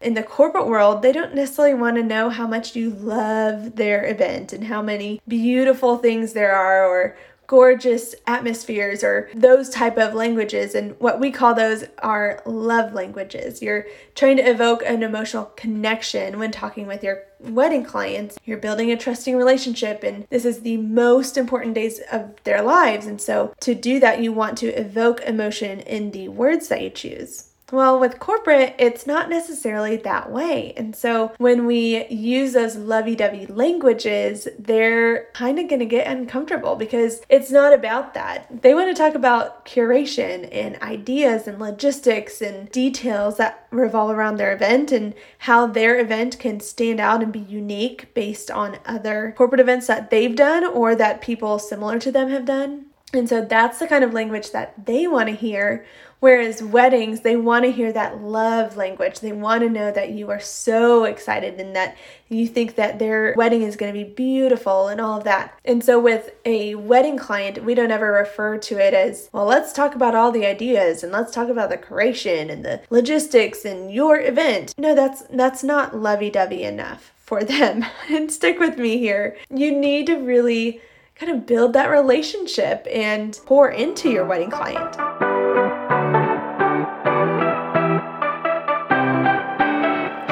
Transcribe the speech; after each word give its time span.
in 0.00 0.14
the 0.14 0.22
corporate 0.22 0.66
world, 0.66 1.02
they 1.02 1.12
don't 1.12 1.34
necessarily 1.34 1.74
want 1.74 1.96
to 1.96 2.02
know 2.02 2.30
how 2.30 2.46
much 2.46 2.76
you 2.76 2.90
love 2.90 3.76
their 3.76 4.06
event 4.06 4.52
and 4.52 4.64
how 4.64 4.82
many 4.82 5.20
beautiful 5.26 5.98
things 5.98 6.32
there 6.32 6.54
are 6.54 6.84
or 6.84 7.16
gorgeous 7.48 8.14
atmospheres 8.26 9.02
or 9.02 9.30
those 9.34 9.70
type 9.70 9.96
of 9.96 10.14
languages. 10.14 10.74
And 10.74 10.94
what 11.00 11.18
we 11.18 11.30
call 11.30 11.54
those 11.54 11.84
are 12.02 12.42
love 12.44 12.92
languages. 12.92 13.62
You're 13.62 13.86
trying 14.14 14.36
to 14.36 14.48
evoke 14.48 14.82
an 14.84 15.02
emotional 15.02 15.46
connection 15.56 16.38
when 16.38 16.52
talking 16.52 16.86
with 16.86 17.02
your 17.02 17.22
wedding 17.40 17.84
clients. 17.84 18.38
You're 18.44 18.58
building 18.58 18.92
a 18.92 18.98
trusting 18.98 19.34
relationship 19.34 20.04
and 20.04 20.26
this 20.28 20.44
is 20.44 20.60
the 20.60 20.76
most 20.76 21.38
important 21.38 21.74
days 21.74 22.00
of 22.12 22.34
their 22.44 22.60
lives. 22.60 23.06
And 23.06 23.20
so 23.20 23.54
to 23.60 23.74
do 23.74 23.98
that 23.98 24.22
you 24.22 24.30
want 24.30 24.58
to 24.58 24.68
evoke 24.78 25.22
emotion 25.22 25.80
in 25.80 26.10
the 26.10 26.28
words 26.28 26.68
that 26.68 26.82
you 26.82 26.90
choose 26.90 27.47
well, 27.70 27.98
with 28.00 28.18
corporate, 28.18 28.74
it's 28.78 29.06
not 29.06 29.28
necessarily 29.28 29.96
that 29.96 30.30
way. 30.30 30.72
And 30.76 30.96
so 30.96 31.32
when 31.38 31.66
we 31.66 32.06
use 32.06 32.54
those 32.54 32.76
lovey 32.76 33.14
dovey 33.14 33.46
languages, 33.46 34.48
they're 34.58 35.26
kind 35.34 35.58
of 35.58 35.68
going 35.68 35.80
to 35.80 35.86
get 35.86 36.06
uncomfortable 36.06 36.76
because 36.76 37.20
it's 37.28 37.50
not 37.50 37.74
about 37.74 38.14
that. 38.14 38.62
They 38.62 38.74
want 38.74 38.94
to 38.94 39.00
talk 39.00 39.14
about 39.14 39.66
curation 39.66 40.48
and 40.50 40.80
ideas 40.82 41.46
and 41.46 41.58
logistics 41.58 42.40
and 42.40 42.70
details 42.70 43.36
that 43.36 43.66
revolve 43.70 44.10
around 44.10 44.36
their 44.36 44.52
event 44.52 44.90
and 44.90 45.14
how 45.38 45.66
their 45.66 46.00
event 46.00 46.38
can 46.38 46.60
stand 46.60 47.00
out 47.00 47.22
and 47.22 47.32
be 47.32 47.40
unique 47.40 48.14
based 48.14 48.50
on 48.50 48.78
other 48.86 49.34
corporate 49.36 49.60
events 49.60 49.86
that 49.88 50.10
they've 50.10 50.36
done 50.36 50.64
or 50.64 50.94
that 50.94 51.20
people 51.20 51.58
similar 51.58 51.98
to 51.98 52.10
them 52.10 52.30
have 52.30 52.46
done. 52.46 52.86
And 53.12 53.28
so 53.28 53.42
that's 53.42 53.78
the 53.78 53.86
kind 53.86 54.04
of 54.04 54.12
language 54.12 54.50
that 54.50 54.84
they 54.84 55.06
want 55.06 55.28
to 55.28 55.34
hear 55.34 55.86
Whereas 56.20 56.62
weddings, 56.62 57.20
they 57.20 57.36
want 57.36 57.64
to 57.64 57.72
hear 57.72 57.92
that 57.92 58.20
love 58.22 58.76
language. 58.76 59.20
They 59.20 59.32
want 59.32 59.62
to 59.62 59.70
know 59.70 59.92
that 59.92 60.10
you 60.10 60.30
are 60.30 60.40
so 60.40 61.04
excited 61.04 61.60
and 61.60 61.76
that 61.76 61.96
you 62.28 62.46
think 62.46 62.74
that 62.74 62.98
their 62.98 63.34
wedding 63.36 63.62
is 63.62 63.76
going 63.76 63.92
to 63.92 64.04
be 64.04 64.08
beautiful 64.08 64.88
and 64.88 65.00
all 65.00 65.18
of 65.18 65.24
that. 65.24 65.58
And 65.64 65.82
so 65.82 66.00
with 66.00 66.30
a 66.44 66.74
wedding 66.74 67.18
client, 67.18 67.64
we 67.64 67.74
don't 67.74 67.90
ever 67.90 68.12
refer 68.12 68.58
to 68.58 68.78
it 68.78 68.94
as, 68.94 69.30
well, 69.32 69.46
let's 69.46 69.72
talk 69.72 69.94
about 69.94 70.14
all 70.14 70.32
the 70.32 70.46
ideas 70.46 71.02
and 71.02 71.12
let's 71.12 71.32
talk 71.32 71.48
about 71.48 71.70
the 71.70 71.78
curation 71.78 72.50
and 72.50 72.64
the 72.64 72.82
logistics 72.90 73.64
and 73.64 73.92
your 73.92 74.20
event. 74.20 74.74
No, 74.76 74.94
that's 74.94 75.22
that's 75.30 75.62
not 75.62 75.96
lovey-dovey 75.96 76.62
enough 76.62 77.12
for 77.16 77.44
them. 77.44 77.84
and 78.08 78.32
stick 78.32 78.58
with 78.58 78.78
me 78.78 78.98
here. 78.98 79.36
You 79.50 79.70
need 79.70 80.06
to 80.06 80.16
really 80.16 80.80
kind 81.14 81.32
of 81.32 81.46
build 81.46 81.72
that 81.72 81.86
relationship 81.86 82.86
and 82.90 83.38
pour 83.44 83.70
into 83.70 84.10
your 84.10 84.24
wedding 84.24 84.50
client. 84.50 85.27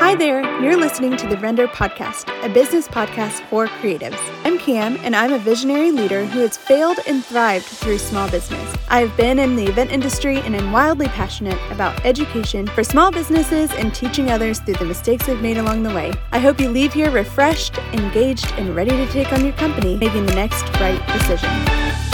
Hi 0.07 0.15
there, 0.15 0.41
you're 0.63 0.77
listening 0.77 1.17
to 1.17 1.27
the 1.27 1.37
Render 1.39 1.67
Podcast, 1.67 2.31
a 2.45 2.49
business 2.49 2.87
podcast 2.87 3.45
for 3.49 3.67
creatives. 3.67 4.21
I'm 4.45 4.57
Cam, 4.57 4.97
and 4.99 5.17
I'm 5.17 5.33
a 5.33 5.39
visionary 5.41 5.91
leader 5.91 6.25
who 6.25 6.39
has 6.43 6.57
failed 6.57 7.01
and 7.09 7.25
thrived 7.25 7.65
through 7.65 7.99
small 7.99 8.31
business. 8.31 8.77
I've 8.89 9.17
been 9.17 9.41
in 9.41 9.57
the 9.57 9.67
event 9.67 9.91
industry 9.91 10.39
and 10.39 10.55
am 10.55 10.71
wildly 10.71 11.09
passionate 11.09 11.59
about 11.73 12.07
education 12.07 12.69
for 12.69 12.85
small 12.85 13.11
businesses 13.11 13.73
and 13.73 13.93
teaching 13.93 14.31
others 14.31 14.61
through 14.61 14.75
the 14.75 14.85
mistakes 14.85 15.27
they've 15.27 15.43
made 15.43 15.59
along 15.59 15.83
the 15.83 15.93
way. 15.93 16.13
I 16.31 16.39
hope 16.39 16.61
you 16.61 16.69
leave 16.69 16.93
here 16.93 17.11
refreshed, 17.11 17.77
engaged, 17.93 18.53
and 18.59 18.77
ready 18.77 18.93
to 18.93 19.09
take 19.09 19.33
on 19.33 19.45
your 19.45 19.55
company, 19.55 19.97
making 19.97 20.27
the 20.27 20.37
next 20.37 20.63
right 20.79 21.05
decision. 21.09 22.06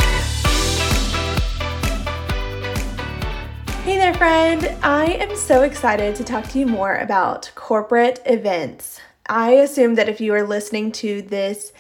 Hey 3.85 3.97
there, 3.97 4.15
friend. 4.15 4.77
I 4.85 5.07
am 5.07 5.35
so 5.35 5.63
excited 5.63 6.15
to 6.15 6.23
talk 6.23 6.47
to 6.51 6.59
you 6.61 6.67
more 6.67 6.95
about 6.95 7.51
corporate 7.57 8.23
events. 8.25 9.01
I 9.29 9.55
assume 9.55 9.97
that 9.97 10.09
if 10.09 10.21
you 10.21 10.33
are 10.35 10.47
listening 10.47 10.93
to 10.93 11.21
this 11.21 11.73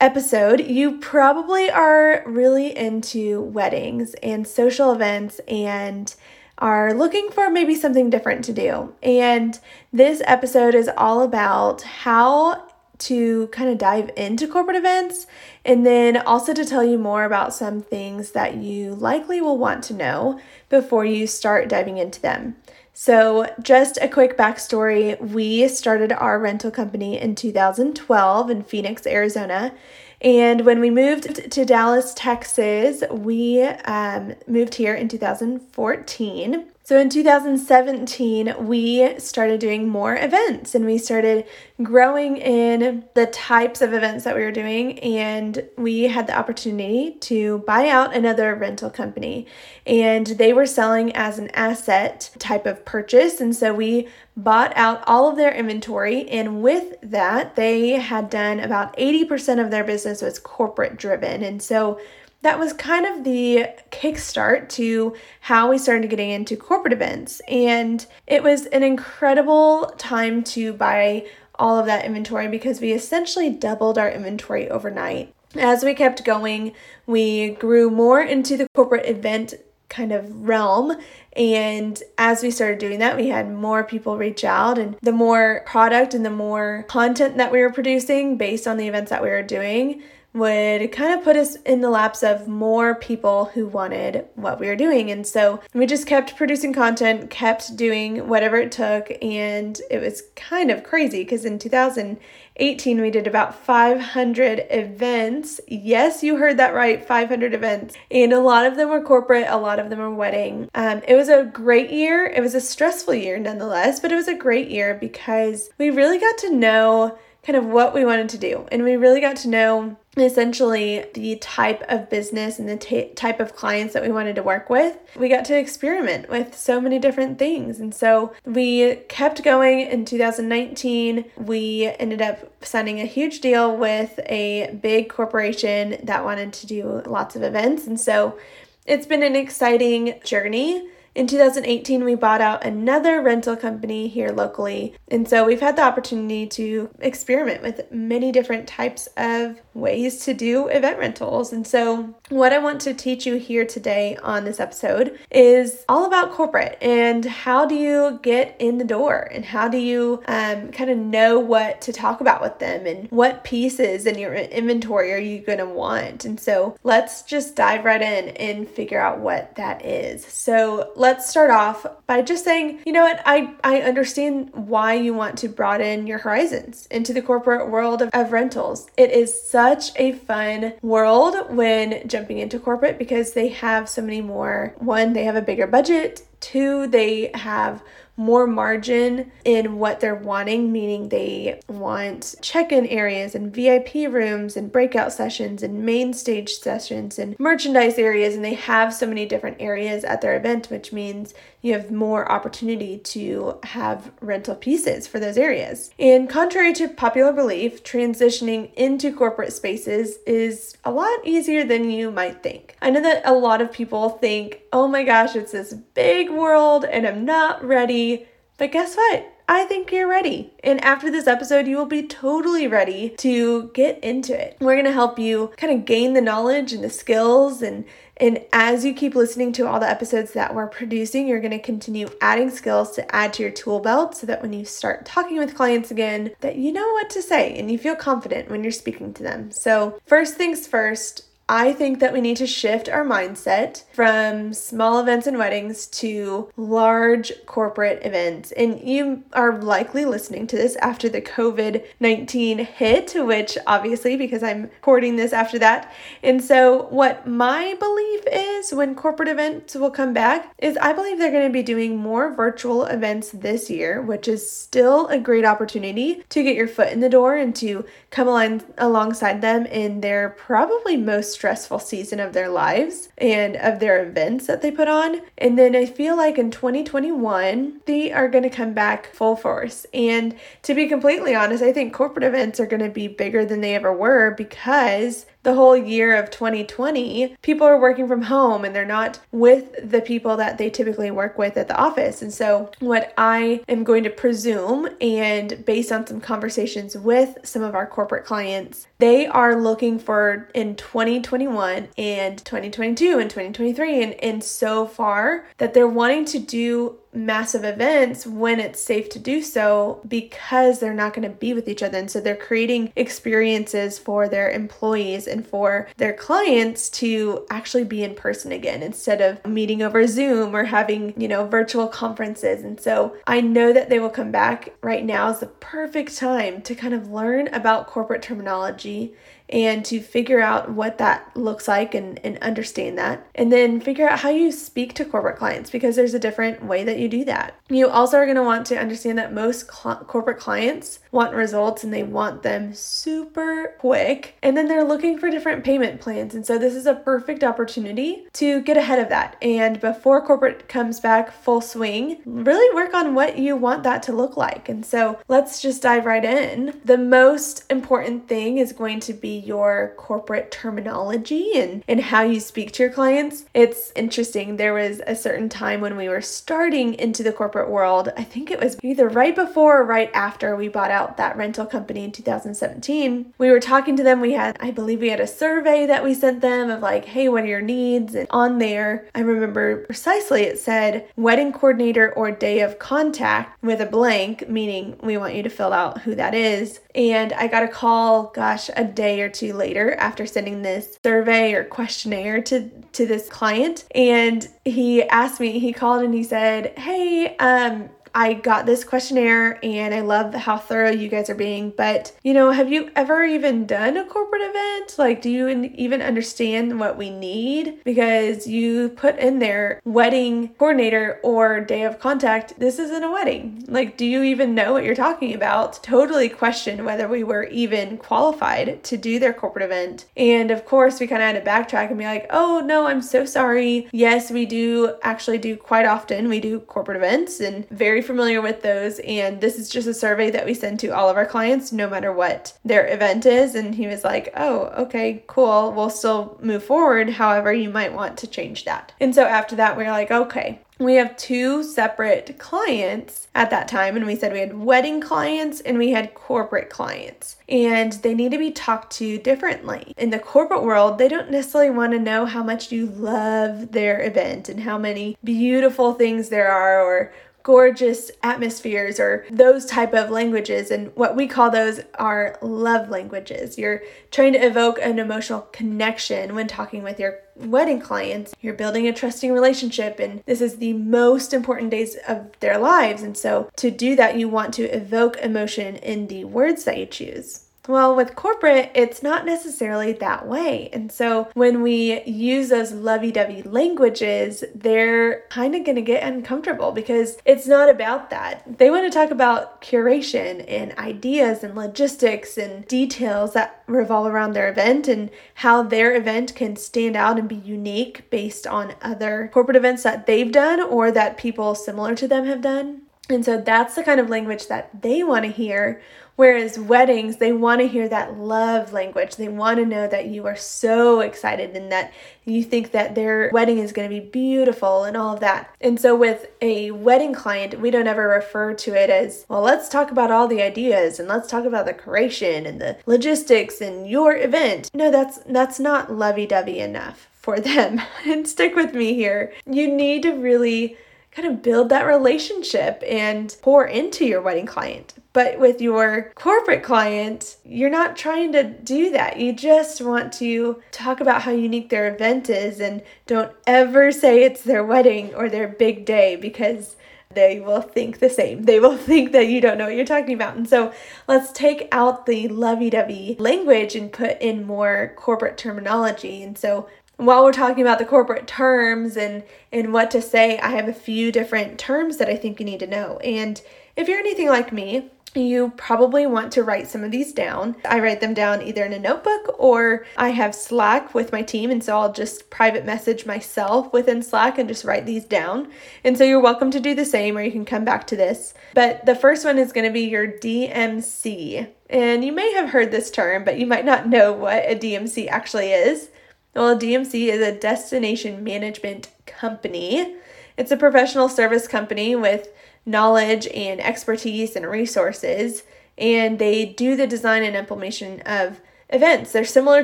episode, 0.00 0.60
you 0.60 1.00
probably 1.00 1.68
are 1.68 2.22
really 2.26 2.76
into 2.76 3.40
weddings 3.40 4.14
and 4.22 4.46
social 4.46 4.92
events 4.92 5.40
and 5.48 6.14
are 6.58 6.94
looking 6.94 7.28
for 7.32 7.50
maybe 7.50 7.74
something 7.74 8.08
different 8.08 8.44
to 8.44 8.52
do. 8.52 8.94
And 9.02 9.58
this 9.92 10.22
episode 10.24 10.76
is 10.76 10.88
all 10.96 11.22
about 11.22 11.82
how 11.82 12.68
to 13.06 13.46
kind 13.48 13.70
of 13.70 13.78
dive 13.78 14.10
into 14.16 14.46
corporate 14.46 14.76
events 14.76 15.26
and 15.64 15.84
then 15.86 16.16
also 16.16 16.52
to 16.54 16.64
tell 16.64 16.84
you 16.84 16.98
more 16.98 17.24
about 17.24 17.54
some 17.54 17.82
things 17.82 18.32
that 18.32 18.56
you 18.56 18.94
likely 18.94 19.40
will 19.40 19.58
want 19.58 19.84
to 19.84 19.94
know 19.94 20.40
before 20.68 21.04
you 21.04 21.26
start 21.26 21.68
diving 21.68 21.98
into 21.98 22.20
them. 22.20 22.56
So, 22.94 23.46
just 23.62 23.98
a 24.02 24.08
quick 24.08 24.36
backstory 24.36 25.18
we 25.18 25.66
started 25.68 26.12
our 26.12 26.38
rental 26.38 26.70
company 26.70 27.18
in 27.18 27.34
2012 27.34 28.50
in 28.50 28.62
Phoenix, 28.62 29.06
Arizona. 29.06 29.72
And 30.20 30.64
when 30.64 30.78
we 30.78 30.90
moved 30.90 31.50
to 31.50 31.64
Dallas, 31.64 32.12
Texas, 32.14 33.02
we 33.10 33.62
um, 33.62 34.34
moved 34.46 34.74
here 34.74 34.94
in 34.94 35.08
2014. 35.08 36.66
So 36.92 36.98
in 36.98 37.08
2017, 37.08 38.66
we 38.66 39.18
started 39.18 39.60
doing 39.60 39.88
more 39.88 40.14
events 40.14 40.74
and 40.74 40.84
we 40.84 40.98
started 40.98 41.46
growing 41.82 42.36
in 42.36 43.04
the 43.14 43.24
types 43.24 43.80
of 43.80 43.94
events 43.94 44.24
that 44.24 44.36
we 44.36 44.42
were 44.42 44.52
doing. 44.52 44.98
And 44.98 45.66
we 45.78 46.02
had 46.02 46.26
the 46.26 46.38
opportunity 46.38 47.12
to 47.20 47.60
buy 47.60 47.88
out 47.88 48.14
another 48.14 48.54
rental 48.54 48.90
company. 48.90 49.46
And 49.86 50.26
they 50.26 50.52
were 50.52 50.66
selling 50.66 51.16
as 51.16 51.38
an 51.38 51.48
asset 51.54 52.30
type 52.38 52.66
of 52.66 52.84
purchase. 52.84 53.40
And 53.40 53.56
so 53.56 53.72
we 53.72 54.08
bought 54.36 54.74
out 54.76 55.02
all 55.06 55.30
of 55.30 55.38
their 55.38 55.54
inventory. 55.54 56.28
And 56.28 56.60
with 56.62 56.96
that, 57.00 57.56
they 57.56 57.92
had 57.92 58.28
done 58.28 58.60
about 58.60 58.94
80% 58.98 59.64
of 59.64 59.70
their 59.70 59.82
business 59.82 60.20
was 60.20 60.38
corporate 60.38 60.98
driven. 60.98 61.42
And 61.42 61.62
so 61.62 61.98
that 62.42 62.58
was 62.58 62.72
kind 62.72 63.06
of 63.06 63.24
the 63.24 63.68
kickstart 63.90 64.68
to 64.70 65.14
how 65.40 65.70
we 65.70 65.78
started 65.78 66.10
getting 66.10 66.30
into 66.30 66.56
corporate 66.56 66.92
events. 66.92 67.40
And 67.48 68.04
it 68.26 68.42
was 68.42 68.66
an 68.66 68.82
incredible 68.82 69.94
time 69.96 70.42
to 70.44 70.72
buy 70.72 71.26
all 71.54 71.78
of 71.78 71.86
that 71.86 72.04
inventory 72.04 72.48
because 72.48 72.80
we 72.80 72.92
essentially 72.92 73.50
doubled 73.50 73.98
our 73.98 74.10
inventory 74.10 74.68
overnight. 74.68 75.32
As 75.54 75.84
we 75.84 75.94
kept 75.94 76.24
going, 76.24 76.72
we 77.06 77.50
grew 77.50 77.90
more 77.90 78.20
into 78.20 78.56
the 78.56 78.66
corporate 78.74 79.06
event 79.06 79.54
kind 79.88 80.10
of 80.10 80.48
realm. 80.48 80.96
And 81.36 82.02
as 82.16 82.42
we 82.42 82.50
started 82.50 82.78
doing 82.78 82.98
that, 83.00 83.16
we 83.16 83.28
had 83.28 83.52
more 83.52 83.84
people 83.84 84.16
reach 84.16 84.42
out, 84.42 84.78
and 84.78 84.96
the 85.02 85.12
more 85.12 85.62
product 85.66 86.14
and 86.14 86.24
the 86.24 86.30
more 86.30 86.86
content 86.88 87.36
that 87.36 87.52
we 87.52 87.60
were 87.60 87.70
producing 87.70 88.38
based 88.38 88.66
on 88.66 88.78
the 88.78 88.88
events 88.88 89.10
that 89.10 89.22
we 89.22 89.28
were 89.28 89.42
doing, 89.42 90.02
would 90.34 90.90
kind 90.92 91.12
of 91.12 91.24
put 91.24 91.36
us 91.36 91.56
in 91.56 91.80
the 91.82 91.90
laps 91.90 92.22
of 92.22 92.48
more 92.48 92.94
people 92.94 93.46
who 93.46 93.66
wanted 93.66 94.26
what 94.34 94.58
we 94.58 94.66
were 94.66 94.76
doing. 94.76 95.10
And 95.10 95.26
so 95.26 95.60
we 95.74 95.86
just 95.86 96.06
kept 96.06 96.36
producing 96.36 96.72
content, 96.72 97.28
kept 97.28 97.76
doing 97.76 98.28
whatever 98.28 98.56
it 98.56 98.72
took, 98.72 99.12
and 99.20 99.78
it 99.90 100.00
was 100.00 100.22
kind 100.34 100.70
of 100.70 100.84
crazy 100.84 101.22
because 101.22 101.44
in 101.44 101.58
2018 101.58 103.00
we 103.00 103.10
did 103.10 103.26
about 103.26 103.54
500 103.54 104.66
events. 104.70 105.60
Yes, 105.68 106.22
you 106.22 106.36
heard 106.36 106.56
that 106.56 106.74
right 106.74 107.04
500 107.04 107.52
events. 107.52 107.94
And 108.10 108.32
a 108.32 108.40
lot 108.40 108.64
of 108.64 108.76
them 108.76 108.88
were 108.88 109.02
corporate, 109.02 109.46
a 109.48 109.58
lot 109.58 109.78
of 109.78 109.90
them 109.90 109.98
were 109.98 110.14
wedding. 110.14 110.70
Um, 110.74 111.02
it 111.06 111.14
was 111.14 111.28
a 111.28 111.44
great 111.44 111.90
year. 111.90 112.24
It 112.24 112.40
was 112.40 112.54
a 112.54 112.60
stressful 112.60 113.14
year 113.14 113.38
nonetheless, 113.38 114.00
but 114.00 114.10
it 114.10 114.16
was 114.16 114.28
a 114.28 114.34
great 114.34 114.68
year 114.68 114.94
because 114.94 115.68
we 115.76 115.90
really 115.90 116.18
got 116.18 116.38
to 116.38 116.54
know 116.54 117.18
kind 117.42 117.56
of 117.56 117.66
what 117.66 117.92
we 117.92 118.04
wanted 118.04 118.28
to 118.30 118.38
do. 118.38 118.66
And 118.70 118.84
we 118.84 118.96
really 118.96 119.20
got 119.20 119.36
to 119.36 119.48
know 119.48 119.96
essentially 120.16 121.06
the 121.14 121.36
type 121.36 121.82
of 121.88 122.10
business 122.10 122.58
and 122.58 122.68
the 122.68 122.76
t- 122.76 123.08
type 123.14 123.40
of 123.40 123.56
clients 123.56 123.94
that 123.94 124.02
we 124.02 124.10
wanted 124.10 124.36
to 124.36 124.42
work 124.42 124.68
with. 124.68 124.98
We 125.16 125.28
got 125.28 125.44
to 125.46 125.58
experiment 125.58 126.28
with 126.28 126.56
so 126.56 126.80
many 126.80 126.98
different 126.98 127.38
things. 127.38 127.80
And 127.80 127.94
so 127.94 128.32
we 128.44 128.96
kept 129.08 129.42
going 129.42 129.80
in 129.80 130.04
2019. 130.04 131.24
We 131.36 131.94
ended 131.98 132.20
up 132.20 132.64
signing 132.64 133.00
a 133.00 133.06
huge 133.06 133.40
deal 133.40 133.74
with 133.74 134.20
a 134.26 134.78
big 134.82 135.08
corporation 135.08 135.98
that 136.02 136.24
wanted 136.24 136.52
to 136.54 136.66
do 136.66 137.02
lots 137.06 137.34
of 137.34 137.42
events. 137.42 137.86
And 137.86 137.98
so 137.98 138.38
it's 138.86 139.06
been 139.06 139.22
an 139.22 139.36
exciting 139.36 140.20
journey. 140.24 140.88
In 141.14 141.26
2018, 141.26 142.04
we 142.04 142.14
bought 142.14 142.40
out 142.40 142.64
another 142.64 143.20
rental 143.20 143.54
company 143.54 144.08
here 144.08 144.30
locally, 144.30 144.94
and 145.08 145.28
so 145.28 145.44
we've 145.44 145.60
had 145.60 145.76
the 145.76 145.82
opportunity 145.82 146.46
to 146.46 146.88
experiment 147.00 147.62
with 147.62 147.92
many 147.92 148.32
different 148.32 148.66
types 148.66 149.10
of 149.18 149.60
ways 149.74 150.24
to 150.24 150.32
do 150.32 150.68
event 150.68 150.98
rentals. 150.98 151.52
And 151.52 151.66
so, 151.66 152.14
what 152.30 152.54
I 152.54 152.58
want 152.58 152.80
to 152.82 152.94
teach 152.94 153.26
you 153.26 153.34
here 153.34 153.66
today 153.66 154.16
on 154.22 154.44
this 154.44 154.58
episode 154.58 155.18
is 155.30 155.84
all 155.86 156.06
about 156.06 156.32
corporate 156.32 156.78
and 156.80 157.26
how 157.26 157.66
do 157.66 157.74
you 157.74 158.18
get 158.22 158.56
in 158.58 158.78
the 158.78 158.84
door 158.84 159.28
and 159.32 159.44
how 159.44 159.68
do 159.68 159.76
you 159.76 160.22
um, 160.28 160.72
kind 160.72 160.88
of 160.88 160.96
know 160.96 161.38
what 161.38 161.82
to 161.82 161.92
talk 161.92 162.22
about 162.22 162.40
with 162.40 162.58
them 162.58 162.86
and 162.86 163.10
what 163.10 163.44
pieces 163.44 164.06
in 164.06 164.18
your 164.18 164.32
inventory 164.34 165.12
are 165.12 165.18
you 165.18 165.40
going 165.40 165.58
to 165.58 165.66
want. 165.66 166.24
And 166.24 166.40
so, 166.40 166.74
let's 166.84 167.20
just 167.20 167.54
dive 167.54 167.84
right 167.84 168.00
in 168.00 168.30
and 168.30 168.66
figure 168.66 169.00
out 169.00 169.18
what 169.20 169.56
that 169.56 169.84
is. 169.84 170.24
So, 170.24 170.90
let's 171.02 171.28
start 171.28 171.50
off 171.50 171.84
by 172.06 172.22
just 172.22 172.44
saying, 172.44 172.78
you 172.86 172.92
know 172.92 173.02
what, 173.02 173.20
I, 173.26 173.52
I 173.64 173.80
understand 173.80 174.50
why 174.54 174.94
you 174.94 175.12
want 175.12 175.36
to 175.38 175.48
broaden 175.48 176.06
your 176.06 176.18
horizons 176.18 176.86
into 176.92 177.12
the 177.12 177.20
corporate 177.20 177.68
world 177.68 178.02
of, 178.02 178.10
of 178.12 178.30
rentals. 178.30 178.88
It 178.96 179.10
is 179.10 179.42
such 179.42 179.90
a 179.96 180.12
fun 180.12 180.74
world 180.80 181.34
when 181.50 182.06
jumping 182.06 182.38
into 182.38 182.60
corporate 182.60 183.00
because 183.00 183.32
they 183.32 183.48
have 183.48 183.88
so 183.88 184.00
many 184.00 184.20
more. 184.20 184.76
One, 184.78 185.12
they 185.12 185.24
have 185.24 185.34
a 185.34 185.42
bigger 185.42 185.66
budget. 185.66 186.22
Two, 186.42 186.88
they 186.88 187.30
have 187.34 187.82
more 188.16 188.46
margin 188.46 189.32
in 189.44 189.78
what 189.78 190.00
they're 190.00 190.14
wanting, 190.14 190.70
meaning 190.70 191.08
they 191.08 191.60
want 191.68 192.34
check 192.42 192.70
in 192.70 192.86
areas 192.88 193.34
and 193.34 193.54
VIP 193.54 193.94
rooms 194.12 194.56
and 194.56 194.70
breakout 194.70 195.12
sessions 195.12 195.62
and 195.62 195.84
main 195.84 196.12
stage 196.12 196.50
sessions 196.50 197.18
and 197.18 197.38
merchandise 197.38 197.98
areas. 197.98 198.34
And 198.34 198.44
they 198.44 198.54
have 198.54 198.92
so 198.92 199.06
many 199.06 199.24
different 199.24 199.56
areas 199.60 200.04
at 200.04 200.20
their 200.20 200.36
event, 200.36 200.66
which 200.66 200.92
means 200.92 201.32
you 201.62 201.72
have 201.72 201.90
more 201.90 202.30
opportunity 202.30 202.98
to 202.98 203.58
have 203.62 204.12
rental 204.20 204.56
pieces 204.56 205.06
for 205.06 205.20
those 205.20 205.38
areas. 205.38 205.90
And 205.98 206.28
contrary 206.28 206.72
to 206.74 206.88
popular 206.88 207.32
belief, 207.32 207.84
transitioning 207.84 208.74
into 208.74 209.14
corporate 209.14 209.52
spaces 209.52 210.18
is 210.26 210.76
a 210.84 210.90
lot 210.90 211.24
easier 211.24 211.64
than 211.64 211.88
you 211.88 212.10
might 212.10 212.42
think. 212.42 212.76
I 212.82 212.90
know 212.90 213.00
that 213.00 213.22
a 213.24 213.32
lot 213.32 213.62
of 213.62 213.72
people 213.72 214.10
think, 214.10 214.62
oh 214.72 214.88
my 214.88 215.04
gosh, 215.04 215.36
it's 215.36 215.52
this 215.52 215.72
big 215.72 216.30
world 216.30 216.84
and 216.84 217.06
I'm 217.06 217.24
not 217.24 217.64
ready. 217.64 218.26
But 218.58 218.72
guess 218.72 218.96
what? 218.96 219.28
I 219.48 219.64
think 219.64 219.92
you're 219.92 220.08
ready. 220.08 220.54
And 220.64 220.82
after 220.82 221.10
this 221.10 221.26
episode, 221.26 221.66
you 221.66 221.76
will 221.76 221.86
be 221.86 222.06
totally 222.06 222.66
ready 222.66 223.10
to 223.18 223.70
get 223.74 224.02
into 224.02 224.38
it. 224.40 224.56
We're 224.60 224.82
to 224.82 224.92
help 224.92 225.18
you 225.18 225.52
kind 225.56 225.72
of 225.78 225.84
gain 225.84 226.14
the 226.14 226.20
knowledge 226.20 226.72
and 226.72 226.82
the 226.82 226.90
skills 226.90 227.60
and 227.60 227.84
and 228.22 228.40
as 228.52 228.84
you 228.84 228.94
keep 228.94 229.16
listening 229.16 229.52
to 229.54 229.66
all 229.66 229.80
the 229.80 229.90
episodes 229.90 230.32
that 230.34 230.54
we're 230.54 230.68
producing, 230.68 231.26
you're 231.26 231.40
going 231.40 231.50
to 231.50 231.58
continue 231.58 232.08
adding 232.20 232.50
skills 232.50 232.92
to 232.92 233.14
add 233.14 233.32
to 233.32 233.42
your 233.42 233.50
tool 233.50 233.80
belt 233.80 234.16
so 234.16 234.28
that 234.28 234.40
when 234.40 234.52
you 234.52 234.64
start 234.64 235.04
talking 235.04 235.38
with 235.38 235.56
clients 235.56 235.90
again, 235.90 236.30
that 236.38 236.54
you 236.54 236.72
know 236.72 236.88
what 236.92 237.10
to 237.10 237.20
say 237.20 237.58
and 237.58 237.68
you 237.68 237.78
feel 237.78 237.96
confident 237.96 238.48
when 238.48 238.62
you're 238.62 238.70
speaking 238.70 239.12
to 239.14 239.24
them. 239.24 239.50
So, 239.50 239.98
first 240.06 240.36
things 240.36 240.68
first, 240.68 241.24
I 241.48 241.72
think 241.72 241.98
that 242.00 242.12
we 242.12 242.20
need 242.20 242.36
to 242.38 242.46
shift 242.46 242.88
our 242.88 243.04
mindset 243.04 243.84
from 243.92 244.54
small 244.54 245.00
events 245.00 245.26
and 245.26 245.36
weddings 245.36 245.86
to 245.88 246.50
large 246.56 247.32
corporate 247.46 248.04
events. 248.06 248.52
And 248.52 248.80
you 248.80 249.24
are 249.32 249.60
likely 249.60 250.04
listening 250.04 250.46
to 250.48 250.56
this 250.56 250.76
after 250.76 251.08
the 251.08 251.20
COVID 251.20 251.84
19 252.00 252.58
hit, 252.58 253.14
which 253.16 253.58
obviously, 253.66 254.16
because 254.16 254.42
I'm 254.42 254.62
recording 254.62 255.16
this 255.16 255.32
after 255.32 255.58
that. 255.58 255.92
And 256.22 256.42
so, 256.42 256.84
what 256.84 257.26
my 257.26 257.74
belief 257.78 258.24
is 258.32 258.72
when 258.72 258.94
corporate 258.94 259.28
events 259.28 259.74
will 259.74 259.90
come 259.90 260.12
back 260.12 260.54
is 260.58 260.76
I 260.78 260.92
believe 260.92 261.18
they're 261.18 261.30
going 261.30 261.46
to 261.46 261.52
be 261.52 261.62
doing 261.62 261.96
more 261.96 262.32
virtual 262.32 262.84
events 262.84 263.30
this 263.30 263.68
year, 263.68 264.00
which 264.00 264.28
is 264.28 264.50
still 264.50 265.08
a 265.08 265.18
great 265.18 265.44
opportunity 265.44 266.22
to 266.28 266.42
get 266.42 266.56
your 266.56 266.68
foot 266.68 266.92
in 266.92 267.00
the 267.00 267.08
door 267.08 267.36
and 267.36 267.54
to 267.56 267.84
come 268.10 268.28
along, 268.28 268.62
alongside 268.78 269.40
them 269.42 269.66
in 269.66 270.00
their 270.00 270.30
probably 270.30 270.96
most 270.96 271.31
stressful 271.32 271.78
season 271.78 272.20
of 272.20 272.32
their 272.32 272.48
lives 272.48 273.08
and 273.18 273.56
of 273.56 273.78
their 273.78 274.04
events 274.06 274.46
that 274.46 274.62
they 274.62 274.70
put 274.70 274.88
on. 274.88 275.20
And 275.38 275.58
then 275.58 275.74
I 275.74 275.86
feel 275.86 276.16
like 276.16 276.38
in 276.38 276.50
2021, 276.50 277.80
they 277.86 278.12
are 278.12 278.28
going 278.28 278.44
to 278.44 278.50
come 278.50 278.72
back 278.74 279.12
full 279.14 279.36
force. 279.36 279.86
And 279.92 280.36
to 280.62 280.74
be 280.74 280.88
completely 280.88 281.34
honest, 281.34 281.62
I 281.62 281.72
think 281.72 281.92
corporate 281.92 282.24
events 282.24 282.60
are 282.60 282.66
going 282.66 282.82
to 282.82 282.90
be 282.90 283.08
bigger 283.08 283.44
than 283.44 283.60
they 283.60 283.74
ever 283.74 283.92
were 283.92 284.30
because 284.30 285.26
the 285.42 285.54
whole 285.54 285.76
year 285.76 286.16
of 286.16 286.30
2020, 286.30 287.36
people 287.42 287.66
are 287.66 287.80
working 287.80 288.06
from 288.06 288.22
home 288.22 288.64
and 288.64 288.74
they're 288.74 288.84
not 288.84 289.20
with 289.30 289.90
the 289.90 290.00
people 290.00 290.36
that 290.36 290.58
they 290.58 290.70
typically 290.70 291.10
work 291.10 291.38
with 291.38 291.56
at 291.56 291.68
the 291.68 291.76
office. 291.76 292.22
And 292.22 292.32
so, 292.32 292.70
what 292.80 293.12
I 293.18 293.62
am 293.68 293.84
going 293.84 294.04
to 294.04 294.10
presume, 294.10 294.88
and 295.00 295.64
based 295.64 295.92
on 295.92 296.06
some 296.06 296.20
conversations 296.20 296.96
with 296.96 297.38
some 297.42 297.62
of 297.62 297.74
our 297.74 297.86
corporate 297.86 298.24
clients, 298.24 298.86
they 298.98 299.26
are 299.26 299.60
looking 299.60 299.98
for 299.98 300.48
in 300.54 300.76
2021 300.76 301.88
and 301.98 302.38
2022 302.38 303.18
and 303.18 303.30
2023, 303.30 304.02
and, 304.02 304.12
and 304.14 304.44
so 304.44 304.86
far 304.86 305.46
that 305.58 305.74
they're 305.74 305.88
wanting 305.88 306.24
to 306.26 306.38
do 306.38 306.98
massive 307.12 307.64
events 307.64 308.26
when 308.26 308.58
it's 308.58 308.80
safe 308.80 309.08
to 309.10 309.18
do 309.18 309.42
so 309.42 310.00
because 310.06 310.78
they're 310.78 310.94
not 310.94 311.14
going 311.14 311.28
to 311.28 311.36
be 311.36 311.52
with 311.52 311.68
each 311.68 311.82
other. 311.82 311.98
And 311.98 312.10
so 312.10 312.20
they're 312.20 312.36
creating 312.36 312.92
experiences 312.96 313.98
for 313.98 314.28
their 314.28 314.50
employees 314.50 315.26
and 315.26 315.46
for 315.46 315.88
their 315.96 316.12
clients 316.12 316.88
to 316.90 317.46
actually 317.50 317.84
be 317.84 318.02
in 318.02 318.14
person 318.14 318.52
again 318.52 318.82
instead 318.82 319.20
of 319.20 319.44
meeting 319.46 319.82
over 319.82 320.06
Zoom 320.06 320.54
or 320.54 320.64
having, 320.64 321.20
you 321.20 321.28
know, 321.28 321.46
virtual 321.46 321.88
conferences. 321.88 322.64
And 322.64 322.80
so 322.80 323.16
I 323.26 323.40
know 323.40 323.72
that 323.72 323.88
they 323.88 323.98
will 323.98 324.10
come 324.10 324.30
back. 324.30 324.74
Right 324.82 325.04
now 325.04 325.30
is 325.30 325.40
the 325.40 325.46
perfect 325.46 326.16
time 326.16 326.62
to 326.62 326.74
kind 326.74 326.94
of 326.94 327.10
learn 327.10 327.48
about 327.48 327.86
corporate 327.86 328.22
terminology 328.22 329.14
and 329.52 329.84
to 329.84 330.00
figure 330.00 330.40
out 330.40 330.70
what 330.70 330.98
that 330.98 331.36
looks 331.36 331.68
like 331.68 331.94
and, 331.94 332.18
and 332.24 332.38
understand 332.38 332.98
that. 332.98 333.26
And 333.34 333.52
then 333.52 333.80
figure 333.80 334.08
out 334.08 334.20
how 334.20 334.30
you 334.30 334.50
speak 334.50 334.94
to 334.94 335.04
corporate 335.04 335.36
clients 335.36 335.70
because 335.70 335.94
there's 335.94 336.14
a 336.14 336.18
different 336.18 336.64
way 336.64 336.82
that 336.84 336.98
you 336.98 337.08
do 337.08 337.24
that. 337.26 337.54
You 337.68 337.88
also 337.88 338.16
are 338.16 338.24
going 338.24 338.36
to 338.36 338.42
want 338.42 338.66
to 338.68 338.78
understand 338.78 339.18
that 339.18 339.34
most 339.34 339.70
cl- 339.70 340.04
corporate 340.06 340.38
clients 340.38 341.00
want 341.10 341.34
results 341.34 341.84
and 341.84 341.92
they 341.92 342.02
want 342.02 342.42
them 342.42 342.72
super 342.72 343.74
quick. 343.78 344.36
And 344.42 344.56
then 344.56 344.68
they're 344.68 344.84
looking 344.84 345.18
for 345.18 345.30
different 345.30 345.64
payment 345.64 346.00
plans. 346.00 346.34
And 346.34 346.46
so 346.46 346.56
this 346.56 346.74
is 346.74 346.86
a 346.86 346.94
perfect 346.94 347.44
opportunity 347.44 348.26
to 348.32 348.62
get 348.62 348.78
ahead 348.78 348.98
of 348.98 349.10
that. 349.10 349.36
And 349.42 349.78
before 349.80 350.24
corporate 350.24 350.68
comes 350.68 350.98
back 350.98 351.30
full 351.30 351.60
swing, 351.60 352.22
really 352.24 352.74
work 352.74 352.94
on 352.94 353.14
what 353.14 353.36
you 353.36 353.56
want 353.56 353.82
that 353.82 354.02
to 354.04 354.12
look 354.12 354.38
like. 354.38 354.70
And 354.70 354.86
so 354.86 355.20
let's 355.28 355.60
just 355.60 355.82
dive 355.82 356.06
right 356.06 356.24
in. 356.24 356.80
The 356.84 356.96
most 356.96 357.64
important 357.68 358.28
thing 358.28 358.56
is 358.56 358.72
going 358.72 359.00
to 359.00 359.12
be 359.12 359.41
your 359.42 359.94
corporate 359.96 360.50
terminology 360.50 361.52
and, 361.56 361.84
and 361.88 362.00
how 362.00 362.22
you 362.22 362.40
speak 362.40 362.72
to 362.72 362.82
your 362.82 362.92
clients. 362.92 363.44
It's 363.54 363.92
interesting. 363.96 364.56
There 364.56 364.74
was 364.74 365.00
a 365.06 365.14
certain 365.14 365.48
time 365.48 365.80
when 365.80 365.96
we 365.96 366.08
were 366.08 366.20
starting 366.20 366.94
into 366.94 367.22
the 367.22 367.32
corporate 367.32 367.70
world. 367.70 368.10
I 368.16 368.24
think 368.24 368.50
it 368.50 368.60
was 368.60 368.78
either 368.82 369.08
right 369.08 369.34
before 369.34 369.80
or 369.80 369.84
right 369.84 370.10
after 370.14 370.56
we 370.56 370.68
bought 370.68 370.90
out 370.90 371.16
that 371.16 371.36
rental 371.36 371.66
company 371.66 372.04
in 372.04 372.12
2017. 372.12 373.34
We 373.38 373.50
were 373.50 373.60
talking 373.60 373.96
to 373.96 374.02
them. 374.02 374.20
We 374.20 374.32
had, 374.32 374.56
I 374.60 374.70
believe, 374.70 375.00
we 375.00 375.10
had 375.10 375.20
a 375.20 375.26
survey 375.26 375.86
that 375.86 376.04
we 376.04 376.14
sent 376.14 376.40
them 376.40 376.70
of 376.70 376.80
like, 376.80 377.04
hey, 377.04 377.28
what 377.28 377.44
are 377.44 377.48
your 377.48 377.60
needs? 377.60 378.14
And 378.14 378.26
on 378.30 378.58
there, 378.58 379.08
I 379.14 379.20
remember 379.20 379.84
precisely 379.86 380.42
it 380.42 380.58
said 380.58 381.08
wedding 381.16 381.52
coordinator 381.52 382.12
or 382.14 382.30
day 382.30 382.60
of 382.60 382.78
contact 382.78 383.62
with 383.62 383.80
a 383.80 383.86
blank, 383.86 384.48
meaning 384.48 384.96
we 385.02 385.16
want 385.16 385.34
you 385.34 385.42
to 385.42 385.48
fill 385.48 385.72
out 385.72 386.02
who 386.02 386.14
that 386.14 386.34
is. 386.34 386.80
And 386.94 387.32
I 387.32 387.46
got 387.46 387.62
a 387.62 387.68
call, 387.68 388.24
gosh, 388.34 388.70
a 388.76 388.84
day 388.84 389.20
or 389.20 389.28
two 389.32 389.52
later 389.54 389.94
after 389.94 390.26
sending 390.26 390.62
this 390.62 390.98
survey 391.02 391.54
or 391.54 391.64
questionnaire 391.64 392.42
to, 392.42 392.68
to 392.92 393.06
this 393.06 393.28
client. 393.28 393.84
And 393.94 394.48
he 394.64 395.02
asked 395.04 395.40
me, 395.40 395.58
he 395.58 395.72
called 395.72 396.02
and 396.02 396.14
he 396.14 396.24
said, 396.24 396.78
Hey, 396.78 397.36
um, 397.36 397.88
I 398.14 398.34
got 398.34 398.66
this 398.66 398.84
questionnaire 398.84 399.58
and 399.62 399.94
I 399.94 400.00
love 400.00 400.34
how 400.34 400.58
thorough 400.58 400.90
you 400.90 401.08
guys 401.08 401.30
are 401.30 401.34
being. 401.34 401.72
But, 401.76 402.12
you 402.22 402.34
know, 402.34 402.50
have 402.50 402.70
you 402.70 402.90
ever 402.94 403.24
even 403.24 403.66
done 403.66 403.96
a 403.96 404.04
corporate 404.04 404.42
event? 404.42 404.96
Like, 404.98 405.22
do 405.22 405.30
you 405.30 405.48
even 405.48 406.02
understand 406.02 406.78
what 406.78 406.96
we 406.96 407.10
need? 407.10 407.82
Because 407.84 408.46
you 408.46 408.90
put 408.90 409.18
in 409.18 409.38
there 409.38 409.80
wedding 409.84 410.48
coordinator 410.58 411.20
or 411.22 411.60
day 411.60 411.82
of 411.82 411.98
contact. 411.98 412.58
This 412.58 412.78
isn't 412.78 413.04
a 413.04 413.10
wedding. 413.10 413.64
Like, 413.68 413.96
do 413.96 414.04
you 414.04 414.22
even 414.22 414.54
know 414.54 414.72
what 414.72 414.84
you're 414.84 414.94
talking 414.94 415.34
about? 415.34 415.82
Totally 415.82 416.28
question 416.28 416.84
whether 416.84 417.08
we 417.08 417.24
were 417.24 417.44
even 417.44 417.98
qualified 417.98 418.82
to 418.84 418.96
do 418.96 419.18
their 419.18 419.32
corporate 419.32 419.64
event. 419.64 420.06
And 420.16 420.50
of 420.50 420.64
course, 420.64 421.00
we 421.00 421.06
kind 421.06 421.22
of 421.22 421.44
had 421.44 421.44
to 421.44 421.50
backtrack 421.50 421.88
and 421.88 421.98
be 421.98 422.04
like, 422.04 422.26
oh, 422.30 422.62
no, 422.64 422.86
I'm 422.86 423.02
so 423.02 423.24
sorry. 423.24 423.88
Yes, 423.92 424.30
we 424.30 424.46
do 424.46 424.96
actually 425.02 425.38
do 425.38 425.56
quite 425.56 425.86
often. 425.86 426.28
We 426.28 426.40
do 426.40 426.60
corporate 426.60 426.96
events 426.96 427.40
and 427.40 427.68
very 427.70 428.01
familiar 428.02 428.40
with 428.40 428.62
those, 428.62 428.98
and 429.00 429.40
this 429.40 429.58
is 429.58 429.68
just 429.68 429.88
a 429.88 429.94
survey 429.94 430.30
that 430.30 430.46
we 430.46 430.54
send 430.54 430.80
to 430.80 430.88
all 430.88 431.08
of 431.08 431.16
our 431.16 431.26
clients, 431.26 431.72
no 431.72 431.88
matter 431.88 432.12
what 432.12 432.56
their 432.64 432.86
event 432.92 433.26
is. 433.26 433.54
And 433.54 433.74
he 433.74 433.86
was 433.86 434.04
like, 434.04 434.32
Oh, 434.36 434.66
okay, 434.76 435.24
cool. 435.26 435.72
We'll 435.72 435.90
still 435.90 436.38
move 436.42 436.64
forward. 436.64 437.10
However, 437.10 437.52
you 437.52 437.70
might 437.70 437.94
want 437.94 438.18
to 438.18 438.26
change 438.26 438.64
that. 438.64 438.92
And 439.00 439.14
so 439.14 439.24
after 439.24 439.56
that, 439.56 439.76
we 439.76 439.84
are 439.84 439.90
like, 439.90 440.10
Okay, 440.10 440.60
we 440.82 440.96
have 440.96 441.16
two 441.16 441.62
separate 441.62 442.38
clients 442.38 443.28
at 443.34 443.50
that 443.50 443.68
time 443.68 443.96
and 443.96 444.06
we 444.06 444.16
said 444.16 444.32
we 444.32 444.40
had 444.40 444.58
wedding 444.58 445.00
clients 445.00 445.60
and 445.60 445.78
we 445.78 445.90
had 445.90 446.14
corporate 446.14 446.70
clients 446.70 447.36
and 447.48 447.92
they 447.94 448.14
need 448.14 448.32
to 448.32 448.38
be 448.38 448.50
talked 448.50 448.92
to 448.92 449.18
differently 449.18 449.94
in 449.96 450.10
the 450.10 450.18
corporate 450.18 450.62
world 450.62 450.98
they 450.98 451.08
don't 451.08 451.30
necessarily 451.30 451.70
want 451.70 451.92
to 451.92 451.98
know 451.98 452.26
how 452.26 452.42
much 452.42 452.72
you 452.72 452.86
love 452.86 453.72
their 453.72 454.04
event 454.04 454.48
and 454.48 454.60
how 454.60 454.76
many 454.76 455.16
beautiful 455.22 455.94
things 455.94 456.28
there 456.28 456.50
are 456.50 456.82
or 456.82 457.12
gorgeous 457.42 458.10
atmospheres 458.22 459.00
or 459.00 459.26
those 459.30 459.66
type 459.66 459.94
of 459.94 460.10
languages 460.10 460.70
and 460.70 460.94
what 460.96 461.16
we 461.16 461.26
call 461.26 461.50
those 461.50 461.80
are 461.98 462.38
love 462.42 462.88
languages. 462.88 463.58
You're 463.58 463.82
trying 464.10 464.32
to 464.34 464.44
evoke 464.44 464.78
an 464.80 464.98
emotional 464.98 465.42
connection 465.52 466.34
when 466.34 466.46
talking 466.46 466.82
with 466.82 467.00
your 467.00 467.18
wedding 467.36 467.80
clients. 467.80 468.34
You're 468.40 468.54
building 468.54 468.86
a 468.86 468.92
trusting 468.92 469.32
relationship 469.32 469.98
and 469.98 470.22
this 470.26 470.40
is 470.40 470.56
the 470.56 470.74
most 470.74 471.32
important 471.32 471.70
days 471.70 471.96
of 472.06 472.30
their 472.40 472.58
lives 472.58 473.02
and 473.02 473.16
so 473.16 473.50
to 473.56 473.70
do 473.70 473.96
that 473.96 474.16
you 474.16 474.28
want 474.28 474.54
to 474.54 474.64
evoke 474.64 475.16
emotion 475.18 475.76
in 475.76 476.06
the 476.06 476.24
words 476.24 476.64
that 476.64 476.78
you 476.78 476.86
choose. 476.86 477.48
Well, 477.68 477.94
with 477.94 478.16
corporate, 478.16 478.72
it's 478.74 479.04
not 479.04 479.24
necessarily 479.24 479.92
that 479.92 480.26
way. 480.26 480.68
And 480.72 480.90
so 480.90 481.28
when 481.34 481.62
we 481.62 482.02
use 482.02 482.48
those 482.48 482.72
lovey 482.72 483.12
dovey 483.12 483.42
languages, 483.42 484.42
they're 484.52 485.20
kind 485.28 485.54
of 485.54 485.64
going 485.64 485.76
to 485.76 485.82
get 485.82 486.02
uncomfortable 486.02 486.72
because 486.72 487.18
it's 487.24 487.46
not 487.46 487.70
about 487.70 488.10
that. 488.10 488.58
They 488.58 488.68
want 488.68 488.92
to 488.92 488.98
talk 488.98 489.12
about 489.12 489.62
curation 489.62 490.44
and 490.48 490.76
ideas 490.76 491.44
and 491.44 491.54
logistics 491.54 492.36
and 492.36 492.66
details 492.66 493.32
that 493.34 493.62
revolve 493.68 494.08
around 494.08 494.32
their 494.32 494.50
event 494.50 494.88
and 494.88 495.08
how 495.34 495.62
their 495.62 495.94
event 495.94 496.34
can 496.34 496.56
stand 496.56 496.96
out 496.96 497.16
and 497.16 497.28
be 497.28 497.36
unique 497.36 498.10
based 498.10 498.44
on 498.44 498.74
other 498.82 499.30
corporate 499.32 499.56
events 499.56 499.84
that 499.84 500.06
they've 500.06 500.32
done 500.32 500.60
or 500.60 500.90
that 500.90 501.16
people 501.16 501.54
similar 501.54 501.94
to 501.94 502.08
them 502.08 502.24
have 502.24 502.40
done. 502.40 502.82
And 503.08 503.24
so 503.24 503.40
that's 503.40 503.74
the 503.74 503.82
kind 503.82 504.00
of 504.00 504.08
language 504.08 504.46
that 504.46 504.82
they 504.82 505.02
want 505.02 505.24
to 505.24 505.30
hear 505.30 505.82
Whereas 506.16 506.58
weddings, 506.58 507.16
they 507.16 507.32
want 507.32 507.60
to 507.60 507.68
hear 507.68 507.88
that 507.88 508.18
love 508.18 508.72
language. 508.72 509.16
They 509.16 509.28
want 509.28 509.58
to 509.58 509.66
know 509.66 509.86
that 509.88 510.06
you 510.06 510.26
are 510.26 510.36
so 510.36 511.00
excited 511.00 511.56
and 511.56 511.72
that 511.72 511.92
you 512.24 512.42
think 512.42 512.70
that 512.72 512.94
their 512.94 513.30
wedding 513.32 513.58
is 513.58 513.72
going 513.72 513.88
to 513.88 514.00
be 514.00 514.06
beautiful 514.06 514.84
and 514.84 514.96
all 514.96 515.14
of 515.14 515.20
that. 515.20 515.54
And 515.60 515.80
so 515.80 515.96
with 515.96 516.26
a 516.40 516.70
wedding 516.70 517.14
client, 517.14 517.60
we 517.60 517.70
don't 517.70 517.86
ever 517.86 518.08
refer 518.08 518.54
to 518.54 518.74
it 518.74 518.90
as, 518.90 519.24
well, 519.28 519.40
let's 519.42 519.68
talk 519.68 519.90
about 519.90 520.10
all 520.10 520.28
the 520.28 520.42
ideas 520.42 521.00
and 521.00 521.08
let's 521.08 521.28
talk 521.28 521.44
about 521.44 521.66
the 521.66 521.74
curation 521.74 522.46
and 522.46 522.60
the 522.60 522.76
logistics 522.86 523.60
and 523.60 523.88
your 523.88 524.16
event. 524.16 524.70
No, 524.74 524.90
that's 524.90 525.18
that's 525.26 525.58
not 525.58 525.92
lovey-dovey 525.92 526.58
enough 526.58 527.08
for 527.12 527.40
them. 527.40 527.80
and 528.06 528.28
stick 528.28 528.54
with 528.54 528.74
me 528.74 528.94
here. 528.94 529.32
You 529.46 529.68
need 529.68 530.02
to 530.02 530.12
really 530.12 530.76
kind 531.14 531.28
of 531.28 531.42
build 531.42 531.68
that 531.68 531.86
relationship 531.86 532.82
and 532.88 533.36
pour 533.42 533.66
into 533.66 534.04
your 534.04 534.22
wedding 534.22 534.46
client. 534.46 534.94
But 535.12 535.38
with 535.38 535.60
your 535.60 536.10
corporate 536.14 536.62
client, 536.62 537.36
you're 537.44 537.68
not 537.68 537.96
trying 537.96 538.32
to 538.32 538.44
do 538.44 538.90
that. 538.92 539.18
You 539.18 539.34
just 539.34 539.82
want 539.82 540.12
to 540.14 540.62
talk 540.70 541.00
about 541.00 541.22
how 541.22 541.32
unique 541.32 541.68
their 541.68 541.94
event 541.94 542.30
is 542.30 542.60
and 542.60 542.82
don't 543.06 543.32
ever 543.46 543.92
say 543.92 544.24
it's 544.24 544.42
their 544.42 544.64
wedding 544.64 545.14
or 545.14 545.28
their 545.28 545.48
big 545.48 545.84
day 545.84 546.16
because 546.16 546.76
they 547.14 547.40
will 547.40 547.60
think 547.60 547.98
the 547.98 548.08
same. 548.08 548.44
They 548.44 548.58
will 548.58 548.76
think 548.78 549.12
that 549.12 549.28
you 549.28 549.42
don't 549.42 549.58
know 549.58 549.66
what 549.66 549.76
you're 549.76 549.84
talking 549.84 550.14
about. 550.14 550.36
And 550.36 550.48
so 550.48 550.72
let's 551.06 551.30
take 551.32 551.68
out 551.72 552.06
the 552.06 552.28
lovey 552.28 552.70
dovey 552.70 553.16
language 553.18 553.74
and 553.74 553.92
put 553.92 554.20
in 554.22 554.46
more 554.46 554.94
corporate 554.96 555.36
terminology. 555.36 556.22
And 556.22 556.38
so 556.38 556.68
while 557.06 557.24
we're 557.24 557.32
talking 557.32 557.62
about 557.62 557.78
the 557.78 557.84
corporate 557.84 558.26
terms 558.26 558.96
and 558.96 559.22
and 559.50 559.72
what 559.72 559.90
to 559.92 560.02
say, 560.02 560.38
I 560.38 560.50
have 560.50 560.68
a 560.68 560.74
few 560.74 561.12
different 561.12 561.58
terms 561.58 561.98
that 561.98 562.08
I 562.08 562.16
think 562.16 562.40
you 562.40 562.46
need 562.46 562.60
to 562.60 562.66
know. 562.66 562.98
And 562.98 563.40
if 563.76 563.88
you're 563.88 563.98
anything 563.98 564.28
like 564.28 564.52
me, 564.52 564.90
you 565.14 565.52
probably 565.56 566.06
want 566.06 566.32
to 566.32 566.42
write 566.42 566.68
some 566.68 566.82
of 566.82 566.90
these 566.90 567.12
down. 567.12 567.56
I 567.66 567.80
write 567.80 568.00
them 568.00 568.14
down 568.14 568.42
either 568.42 568.64
in 568.64 568.72
a 568.72 568.78
notebook 568.78 569.36
or 569.38 569.84
I 569.96 570.10
have 570.10 570.34
Slack 570.34 570.94
with 570.94 571.12
my 571.12 571.22
team, 571.22 571.50
and 571.50 571.62
so 571.62 571.76
I'll 571.76 571.92
just 571.92 572.30
private 572.30 572.64
message 572.64 573.04
myself 573.04 573.72
within 573.72 574.02
Slack 574.02 574.38
and 574.38 574.48
just 574.48 574.64
write 574.64 574.86
these 574.86 575.04
down. 575.04 575.50
And 575.84 575.98
so 575.98 576.04
you're 576.04 576.20
welcome 576.20 576.50
to 576.52 576.60
do 576.60 576.74
the 576.74 576.84
same, 576.84 577.16
or 577.16 577.22
you 577.22 577.30
can 577.30 577.44
come 577.44 577.64
back 577.64 577.86
to 577.88 577.96
this. 577.96 578.32
But 578.54 578.86
the 578.86 578.94
first 578.94 579.24
one 579.24 579.38
is 579.38 579.52
going 579.52 579.66
to 579.66 579.72
be 579.72 579.82
your 579.82 580.06
DMC. 580.06 581.48
And 581.68 582.04
you 582.04 582.12
may 582.12 582.32
have 582.32 582.50
heard 582.50 582.70
this 582.70 582.90
term, 582.90 583.24
but 583.24 583.38
you 583.38 583.46
might 583.46 583.64
not 583.64 583.88
know 583.88 584.12
what 584.12 584.44
a 584.44 584.54
DMC 584.54 585.08
actually 585.08 585.52
is. 585.52 585.90
Well, 586.34 586.58
DMC 586.58 587.08
is 587.08 587.20
a 587.20 587.38
destination 587.38 588.24
management 588.24 588.88
company. 589.04 589.96
It's 590.38 590.50
a 590.50 590.56
professional 590.56 591.10
service 591.10 591.46
company 591.46 591.94
with 591.94 592.28
knowledge 592.64 593.26
and 593.28 593.60
expertise 593.60 594.34
and 594.34 594.46
resources, 594.46 595.42
and 595.76 596.18
they 596.18 596.46
do 596.46 596.74
the 596.74 596.86
design 596.86 597.22
and 597.22 597.36
implementation 597.36 598.00
of 598.02 598.40
events. 598.70 599.12
They're 599.12 599.24
similar 599.24 599.62